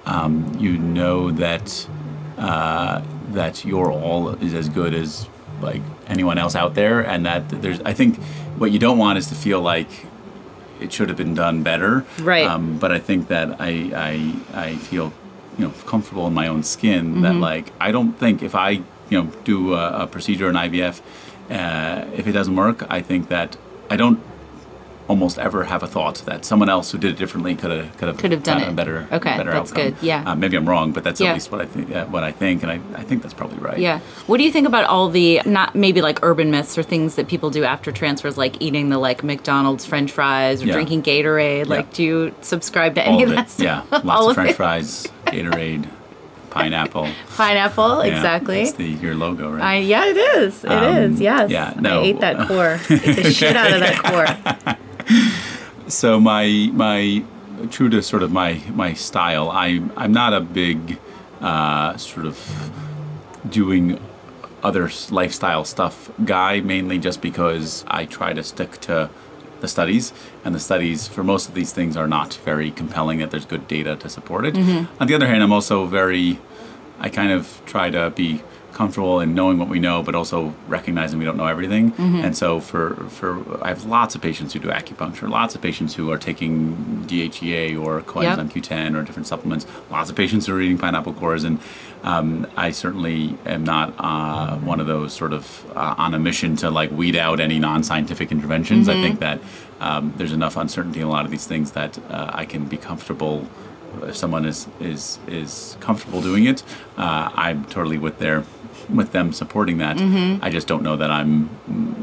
[0.05, 1.87] um, you know that
[2.37, 5.27] uh, that your all is as good as
[5.61, 8.17] like anyone else out there, and that there's I think
[8.57, 9.89] what you don't want is to feel like
[10.79, 12.05] it should have been done better.
[12.19, 12.45] Right.
[12.47, 15.13] Um, but I think that I I I feel
[15.57, 18.83] you know comfortable in my own skin that like I don't think if I you
[19.11, 21.01] know do a, a procedure in IVF
[21.49, 23.57] uh, if it doesn't work I think that
[23.89, 24.19] I don't
[25.07, 28.07] almost ever have a thought that someone else who did it differently could have could
[28.07, 28.69] have Could have done it.
[28.69, 29.91] a better Okay, better that's outcome.
[29.91, 30.23] good, yeah.
[30.25, 31.29] Uh, maybe I'm wrong, but that's Yeah.
[31.29, 31.93] at least what I think.
[31.95, 33.77] Uh, what I think, and I, I think that's probably right.
[33.77, 33.99] Yeah.
[34.25, 37.27] What do you think about all the not maybe like urban myths or things that
[37.27, 40.73] people do after transfers, like eating the like McDonald's French fries or Yeah.
[40.73, 41.67] drinking Gatorade?
[41.67, 43.49] Like, do you subscribe to any All of that it.
[43.51, 43.63] stuff?
[43.91, 44.55] Yeah, lots All of of French it?
[44.55, 45.85] fries, Gatorade,
[46.49, 47.07] pineapple.
[47.35, 48.61] Pineapple, Yeah, exactly.
[48.61, 49.61] It's the your logo, right?
[49.61, 50.63] I, yeah, it is.
[50.63, 51.17] It is.
[51.17, 51.51] Um, Yes.
[51.51, 52.01] yeah, no.
[52.01, 52.79] I ate that core.
[52.89, 54.75] ate the shit out of that core.
[55.87, 57.23] So my my
[57.69, 60.99] true to sort of my my style i i'm not a big
[61.41, 62.71] uh, sort of
[63.49, 63.99] doing
[64.63, 69.09] other lifestyle stuff guy mainly just because i try to stick to
[69.61, 70.13] the studies.
[70.43, 73.67] And the studies for most of these things are not very compelling that there's good
[73.67, 74.55] data to support it.
[74.99, 76.39] On the other hand i'm also very
[76.99, 78.41] i kind of try to be
[78.75, 81.93] comfortable in knowing what we know, but also recognizing we don't know everything.
[82.25, 83.29] And so for for
[83.63, 86.53] I have lots of patients who do acupuncture, lots of patients who are taking
[87.07, 91.43] DHEA or coenzyme Q10 or different supplements, lots of patients who are eating pineapple cores,
[91.43, 91.59] and
[92.03, 96.55] um, I certainly am not uh, one of those sort of uh, on a mission
[96.57, 98.87] to like weed out any non-scientific interventions.
[98.89, 99.39] I think that
[99.79, 102.77] um, there's enough uncertainty in a lot of these things that uh, I can be
[102.77, 103.47] comfortable
[104.03, 106.63] if someone is is is comfortable doing it,
[106.97, 108.43] uh, I'm totally with their
[108.89, 109.97] with them supporting that.
[110.41, 111.49] I just don't know that I'm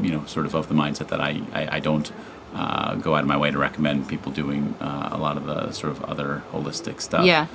[0.01, 2.11] you know sort of of the mindset that I I, I don't.
[2.55, 5.71] Uh, go out of my way to recommend people doing uh, a lot of the
[5.71, 7.25] sort of other holistic stuff.
[7.25, 7.47] Yeah.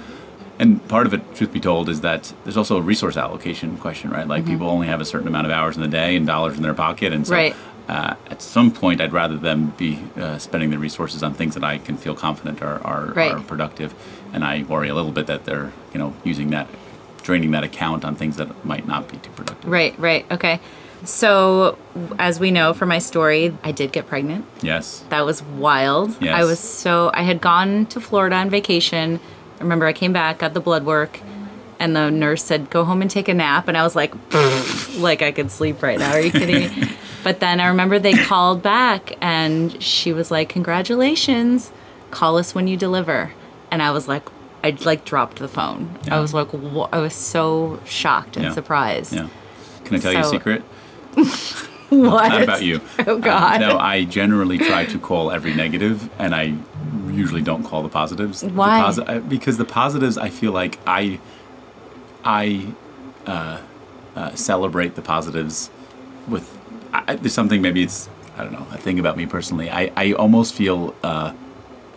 [0.59, 4.11] And part of it, truth be told, is that there's also a resource allocation question,
[4.11, 4.23] right?
[4.23, 4.31] Mm-hmm.
[4.31, 6.65] Like people only have a certain amount of hours in the day and dollars in
[6.65, 7.55] their pocket, and so Right.
[7.89, 11.63] uh, at some point, I'd rather them be uh, spending their resources on things that
[11.63, 13.31] I can feel confident are are, Right.
[13.31, 13.95] are productive,
[14.33, 16.67] and I worry a little bit that they're you know using that,
[17.29, 19.71] draining that account on things that might not be too productive.
[19.71, 20.25] Right, right.
[20.33, 20.61] Okay.
[21.05, 21.77] So,
[22.19, 24.47] as we know from my story, I did get pregnant.
[24.63, 25.05] Yes.
[25.11, 26.17] That was wild.
[26.23, 26.35] Yes.
[26.35, 29.21] I was so I had gone to Florida on vacation.
[29.59, 31.21] I remember I came back, got the blood work,
[31.79, 34.15] and the nurse said, "Go home and take a nap." And I was like,
[34.97, 36.13] like I could sleep right now.
[36.13, 36.93] Are you kidding me?
[37.23, 41.73] but then I remember they called back and she was like, "Congratulations.
[42.11, 43.33] Call us when you deliver."
[43.71, 44.25] And I was like
[44.65, 45.97] I like dropped the phone.
[46.11, 48.53] I was like, wha- I was so shocked and Yeah.
[48.53, 49.13] surprised.
[49.13, 49.29] Yeah.
[49.85, 50.63] Can I tell you a secret?
[51.91, 52.29] What?
[52.29, 52.83] Not about you.
[53.07, 53.61] Oh Um, God.
[53.61, 56.55] no, I generally try to call every negative, and I
[57.11, 58.43] usually don't call the positives.
[58.43, 58.81] The Why?
[58.83, 61.19] posi- uh, because the positives, I feel like I,
[62.25, 62.67] I,
[63.27, 63.59] uh,
[64.17, 65.71] uh, celebrate the positives
[66.29, 66.45] with.
[66.93, 69.71] I- there's something maybe it's I don't know a thing about me personally.
[69.71, 71.33] I I almost feel uh,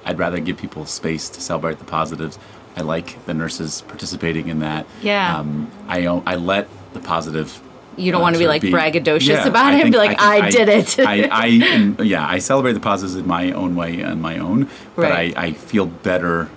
[0.05, 2.39] I'd rather give people space to celebrate the positives.
[2.75, 4.85] I like the nurses participating in that.
[5.01, 5.37] Yeah.
[5.37, 7.61] Um, I I let the positive
[7.97, 10.17] You don't uh, want to be like braggadocious Yeah, about I it and be like,
[10.19, 10.99] think I, did it.
[10.99, 15.11] I, I yeah, I celebrate the positives in my own way and my own, but
[15.11, 15.37] Right.
[15.37, 16.49] I, I feel better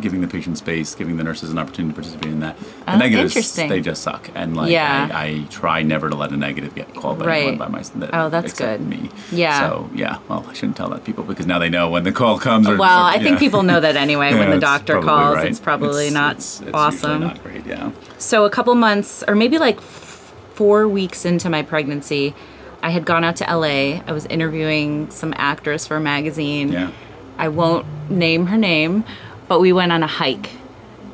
[0.00, 2.58] giving the patient space, giving the nurses an opportunity to participate in that.
[2.58, 5.08] The Oh, negatives, they just suck, and like Yeah.
[5.12, 7.42] I, I try never to let a negative get called by Right.
[7.48, 7.82] anyone by my.
[7.96, 8.80] That, Oh, that's good.
[8.80, 9.10] Me.
[9.30, 9.60] Yeah.
[9.60, 12.38] So yeah, well, I shouldn't tell that people because now they know when the call
[12.38, 12.68] comes.
[12.68, 15.36] Or, well, or- I think people know that anyway Yeah, when the doctor calls.
[15.36, 15.46] right.
[15.48, 17.20] It's probably It's- not it's- it's awesome.
[17.22, 17.66] Not great.
[17.66, 17.90] Yeah.
[18.18, 22.34] So a couple months, or maybe like f- four weeks into my pregnancy,
[22.82, 24.00] I had gone out to LA.
[24.06, 26.70] I was interviewing some actress for a magazine.
[26.72, 26.90] Yeah.
[27.38, 29.04] I won't name her name,
[29.48, 30.50] but we went on a hike.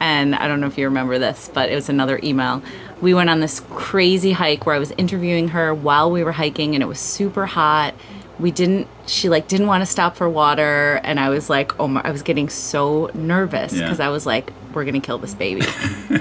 [0.02, 2.62] And I don't know if you remember this, but it was another email.
[3.02, 6.74] We went on this crazy hike where I was interviewing her while we were hiking
[6.74, 7.94] and it was super hot.
[8.38, 11.86] We didn't she like didn't want to stop for water and I was like, "Oh
[11.88, 13.82] my, I was getting so nervous Yeah.
[13.82, 15.60] because I was like, we're going to kill this baby."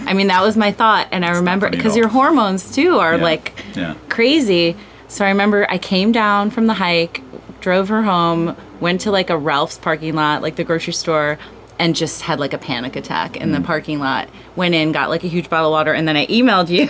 [0.06, 3.24] I mean, that was my thought and I remember because your hormones too are Yeah.
[3.24, 3.94] like Yeah.
[4.10, 4.76] crazy.
[5.08, 7.22] So I remember I came down from the hike,
[7.62, 11.38] drove her home, went to like a Ralph's parking lot, like the grocery store,
[11.80, 13.56] and just had like a panic attack in Mm.
[13.56, 14.30] the parking lot.
[14.56, 16.90] Went in, got like a huge bottle of water, and then I emailed you,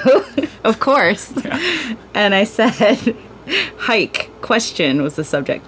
[0.64, 1.32] of course.
[2.14, 3.16] And I said,
[3.78, 5.66] hike question was the subject.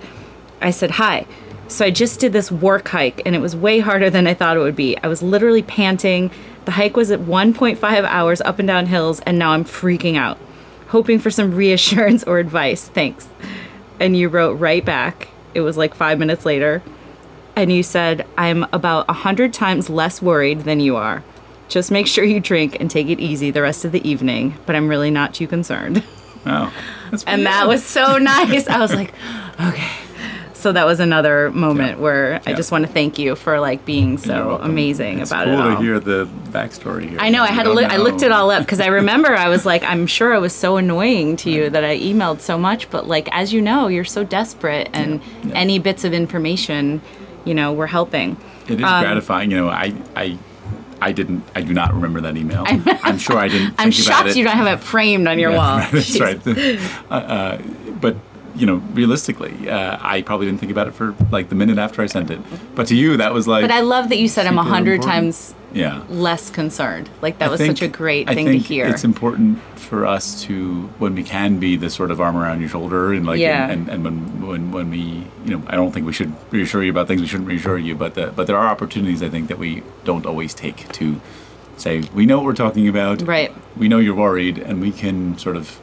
[0.62, 1.26] I said, hi.
[1.68, 4.58] So I just did this work hike and it was way harder than I thought
[4.58, 4.98] it would be.
[4.98, 6.30] I was literally panting.
[6.66, 10.38] The hike was at 1.5 hours up and down hills, and now I'm freaking out,
[10.90, 12.88] hoping for some reassurance or advice.
[12.90, 13.28] Thanks.
[14.00, 15.30] And you wrote right back.
[15.54, 16.82] It was like five minutes later.
[17.56, 21.24] And you said, I'm about a hundred times less worried than you are.
[21.68, 24.76] Just make sure you drink and take it easy the rest of the evening, but
[24.76, 26.04] I'm really not too concerned.
[26.44, 26.74] Oh.
[27.12, 28.68] That's And that was so nice.
[28.68, 29.14] I was like,
[29.60, 29.88] okay.
[30.54, 32.04] so that was another moment Yeah.
[32.04, 35.54] where I just want to thank you for like being so amazing it's about cool
[35.54, 35.76] it all.
[35.76, 37.20] to hear the backstory here.
[37.22, 37.44] I know.
[37.44, 37.86] I had to look.
[37.86, 40.52] I looked it all up because I remember I was like, I'm sure I was
[40.52, 42.90] so annoying to you that I emailed so much.
[42.90, 45.54] But like, as you know, you're so desperate, and yeah.
[45.54, 47.02] any bits of information,
[47.46, 48.38] you know, we're helping.
[48.68, 49.52] It is Um, gratifying.
[49.52, 50.38] You know, I, I,
[51.02, 51.44] I didn't.
[51.56, 52.64] I do not remember that email.
[52.68, 53.76] I'm sure I didn't.
[53.80, 55.78] I'm shocked you don't have it framed on your Yeah, wall.
[55.92, 56.22] That's Jeez.
[56.22, 57.12] right.
[57.12, 57.62] Uh, uh,
[58.00, 58.16] but
[58.56, 62.02] you know, realistically, uh, I probably didn't think about it for like the minute after
[62.02, 62.40] I sent it.
[62.76, 63.64] But to you, that was like.
[63.64, 66.02] But I love that you said I'm a hundred times Yeah.
[66.10, 67.10] less concerned.
[67.22, 68.86] Like that I was think- such a great I thing to think hear.
[68.88, 72.70] It's important for us to when we can be the sort of arm around your
[72.70, 73.70] shoulder and like Yeah.
[73.70, 75.00] and, and, and when, when when we
[75.46, 77.96] you know I don't think we should reassure you about things we shouldn't reassure you
[77.96, 81.20] but the, but there are opportunities I think that we don't always take to
[81.78, 83.52] say we know what we're talking about Right.
[83.78, 85.80] we know you're worried and we can sort of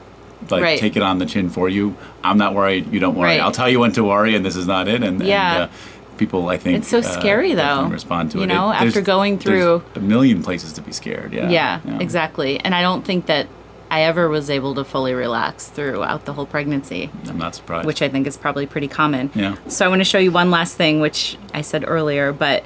[0.51, 0.79] like Right.
[0.79, 3.41] take it on the chin for you I'm not worried you don't worry Right.
[3.41, 5.55] I'll tell you when to worry and this is not it and, Yeah.
[5.55, 5.75] and uh,
[6.19, 8.83] people I think It's so uh, scary, though, definitely respond to you it know, It-
[8.83, 12.59] after going through- a million places to be scared yeah yeah, exactly.
[12.61, 13.47] And I don't think that
[13.91, 17.11] I ever was able to fully relax throughout the whole pregnancy.
[17.27, 19.31] I'm not surprised which I think is probably pretty common.
[19.35, 19.57] Yeah.
[19.69, 22.65] So I want to show you one last thing, which I said earlier, but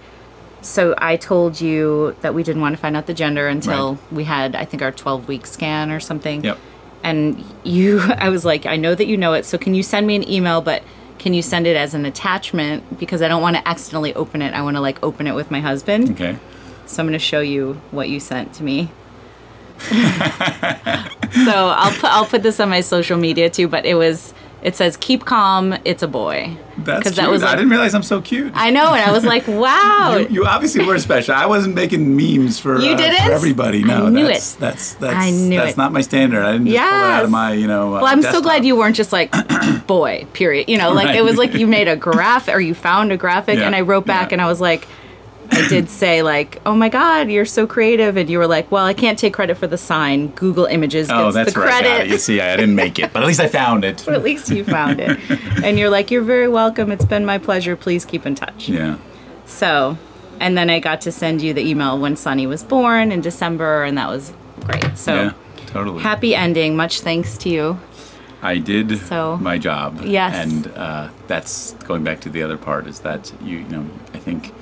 [0.62, 4.12] so I told you that we didn't want to find out the gender until Right.
[4.12, 6.42] we had, I think, our 12 week scan or something.
[6.44, 6.59] Yep.
[7.05, 10.07] And you, I was like, I know that you know it, so can you send
[10.07, 10.82] me an email, but
[11.23, 12.99] can you send it as an attachment?
[12.99, 14.53] Because I don't want to accidentally open it.
[14.55, 16.11] I want to like open it with my husband.
[16.11, 16.37] Okay.
[16.87, 18.91] So I'm going to show you what you sent to me.
[19.79, 19.93] so
[21.55, 23.68] I'll put I'll put this on my social media too.
[23.68, 25.75] But it was it says keep calm.
[25.85, 26.57] It's a boy.
[26.79, 27.17] That's cute.
[27.17, 28.53] that was I didn't realize I'm so cute.
[28.55, 30.17] I know, and I was like, wow.
[30.17, 31.35] you, you obviously were special.
[31.35, 33.27] I wasn't making memes for, You uh, didn't?
[33.27, 33.85] for everybody.
[33.85, 34.61] I knew that's, it.
[34.61, 35.77] That's that's I knew that's it.
[35.77, 36.43] not my standard.
[36.43, 37.25] I didn't just pull it out Yes.
[37.25, 37.91] of my you know.
[37.93, 39.33] well, I'm so glad you weren't just like
[39.87, 40.27] boy.
[40.33, 40.69] Period.
[40.69, 43.59] You know, like it was like you made a graph or you found a graphic,
[43.59, 44.37] Yeah, and I wrote back yeah.
[44.37, 44.87] and I was like.
[45.53, 48.84] I did say like, "Oh my God, you're so creative," and you were like, "Well,
[48.84, 50.28] I can't take credit for the sign.
[50.28, 52.09] Google Images gets Oh, that's the credit." it.
[52.09, 54.03] You see, I didn't make it, but at least I found it.
[54.07, 55.18] But at least you found it.
[55.62, 56.90] and you're like, you're very welcome.
[56.90, 57.76] It's been my pleasure.
[57.76, 58.68] Please keep in touch.
[58.68, 58.96] Yeah.
[59.46, 59.96] So,
[60.40, 63.84] and then I got to send you the email when Sonny was born in December,
[63.84, 64.32] and that was
[64.64, 64.96] great.
[64.96, 65.32] So, yeah.
[65.66, 66.03] Totally.
[66.03, 66.76] happy ending.
[66.76, 67.78] Much thanks to you.
[68.42, 70.00] I did So- my job.
[70.05, 70.34] Yes.
[70.34, 74.18] And uh, that's going back to the other part is that you, you know, I
[74.18, 74.53] think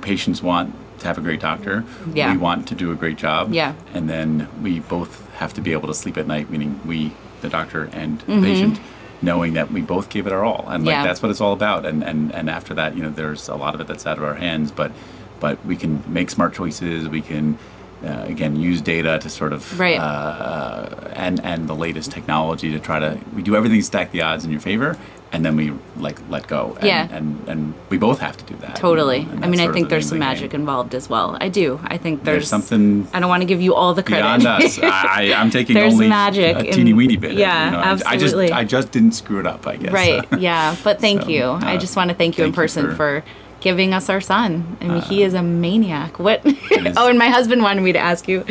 [0.00, 1.84] patients want to have a great doctor.
[2.12, 2.32] Yeah.
[2.32, 3.52] We want to do a great job.
[3.52, 3.74] Yeah.
[3.94, 7.12] And then we both have to be able to sleep at night, meaning we,
[7.42, 8.40] the doctor and Mm-hmm.
[8.40, 8.80] the patient,
[9.22, 10.64] knowing that we both gave it our all.
[10.68, 11.04] And like Yeah.
[11.04, 11.84] that's what it's all about.
[11.86, 14.24] And, and and after that, you know, there's a lot of it that's out of
[14.24, 14.92] our hands, but
[15.40, 17.08] but we can make smart choices.
[17.08, 17.58] We can
[18.04, 19.98] uh, again use data to sort of Right.
[19.98, 24.22] uh, and and the latest technology to try to we do everything to stack the
[24.22, 24.96] odds in your favor
[25.32, 27.08] and then we like let go and, Yeah.
[27.10, 29.24] and and we both have to do that you Totally.
[29.24, 30.60] know, I mean, I think the there's some magic game.
[30.60, 31.36] involved as well.
[31.40, 31.80] I do.
[31.84, 34.22] I think there's, there's something I don't want to give you all the credit.
[34.22, 37.64] beyond us I, I, i'm taking There's only magic a in- teeny weeny bit yeah,
[37.66, 38.52] you know, I- absolutely.
[38.52, 40.24] i just i just didn't screw it up i guess Right.
[40.38, 40.76] Yeah.
[40.84, 41.42] But thank So, you.
[41.44, 43.24] I uh, just want to thank you in thank you person for- for,
[43.60, 44.76] giving us our son.
[44.80, 46.18] I mean, he is a maniac.
[46.20, 46.40] What?
[46.96, 48.42] oh, and my husband wanted me to ask you.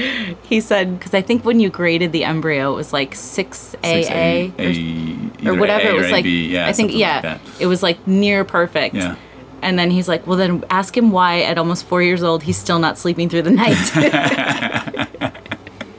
[0.43, 3.87] He said because I think when you graded the embryo, it was like six AA
[3.93, 5.87] Six A- or, A- or whatever.
[5.89, 8.95] A it was like AB, yeah, I think yeah, like it was like near perfect.
[8.95, 9.15] Yeah.
[9.61, 12.57] And then he's like, well, then ask him why at almost four years old he's
[12.57, 13.75] still not sleeping through the night.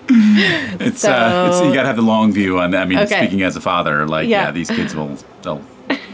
[0.08, 3.16] it's uh it's, So- you gotta have the long view on that i mean Okay.
[3.26, 4.50] speaking as a father like yeah, Yeah.
[4.52, 5.60] these kids will they'll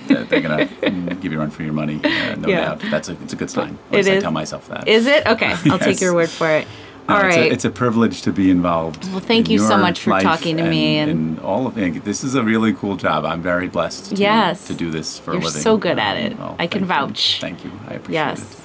[0.08, 0.64] they're gonna
[1.20, 2.60] give you a run for your money uh, no Yeah.
[2.60, 4.22] doubt that's a it's a good sign at It least i is.
[4.22, 5.54] tell myself that is it okay?
[5.70, 6.66] I'll take your word for it.
[7.08, 7.50] No, All it's right.
[7.50, 9.04] A, it's a privilege to be involved.
[9.10, 12.04] Well, thank in you so much for talking to me and- and all of it.
[12.04, 13.24] This is a really cool job.
[13.24, 14.10] I'm very blessed.
[14.10, 14.66] To, Yes.
[14.68, 15.62] to do this for You're a living.
[15.62, 16.32] so good at it.
[16.32, 17.06] Um, well, I can thank you.
[17.08, 17.38] vouch.
[17.40, 17.72] Thank you.
[17.88, 18.40] I appreciate yes.
[18.40, 18.58] it.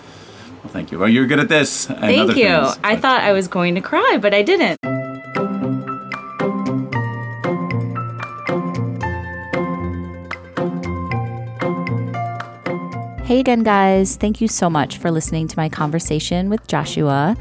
[0.64, 1.00] Well, thank you.
[1.00, 1.90] Well, you're good at this.
[1.90, 2.44] And Thank you.
[2.46, 4.78] things, I thought I was going to cry, but I didn't.
[13.24, 14.16] Hey again, guys.
[14.16, 17.36] Thank you so much for listening to my conversation with Joshua.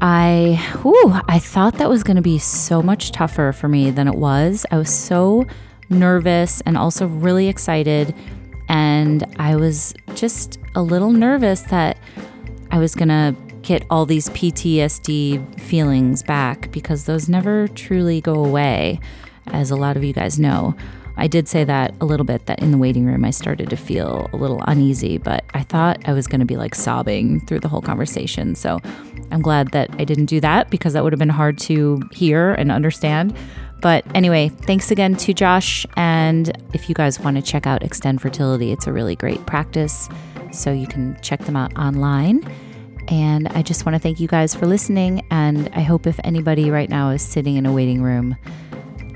[0.00, 4.08] I, whew, I thought that was going to be so much tougher for me than
[4.08, 4.66] it was.
[4.70, 5.46] I was so
[5.88, 8.14] nervous and also really excited.
[8.68, 11.98] And I was just a little nervous that
[12.70, 18.44] I was going to get all these PTSD feelings back because those never truly go
[18.44, 19.00] away,
[19.48, 20.74] as a lot of you guys know.
[21.16, 23.76] I did say that a little bit that in the waiting room I started to
[23.76, 27.60] feel a little uneasy, but I thought I was going to be like sobbing through
[27.60, 28.54] the whole conversation.
[28.54, 28.80] So
[29.30, 32.52] I'm glad that I didn't do that because that would have been hard to hear
[32.54, 33.36] and understand.
[33.82, 35.86] But anyway, thanks again to Josh.
[35.96, 40.08] And if you guys want to check out Extend Fertility, it's a really great practice.
[40.52, 42.42] So you can check them out online.
[43.08, 45.24] And I just want to thank you guys for listening.
[45.30, 48.36] And I hope if anybody right now is sitting in a waiting room,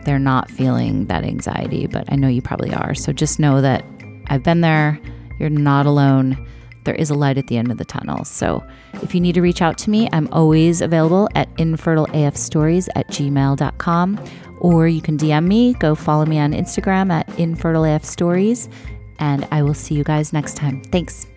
[0.04, 2.94] they're not feeling that anxiety, but I know you probably are.
[2.94, 3.84] So just know that
[4.28, 5.00] I've been there.
[5.38, 6.46] You're not alone.
[6.90, 8.24] There is a light at the end of the tunnel.
[8.24, 13.06] So if you need to reach out to me, I'm always available at infertileafstories at
[13.06, 14.24] gmail.com.
[14.58, 18.68] Or you can DM me, go follow me on Instagram at infertileafstories.
[19.20, 20.82] And I will see you guys next time.
[20.82, 21.28] Thanks.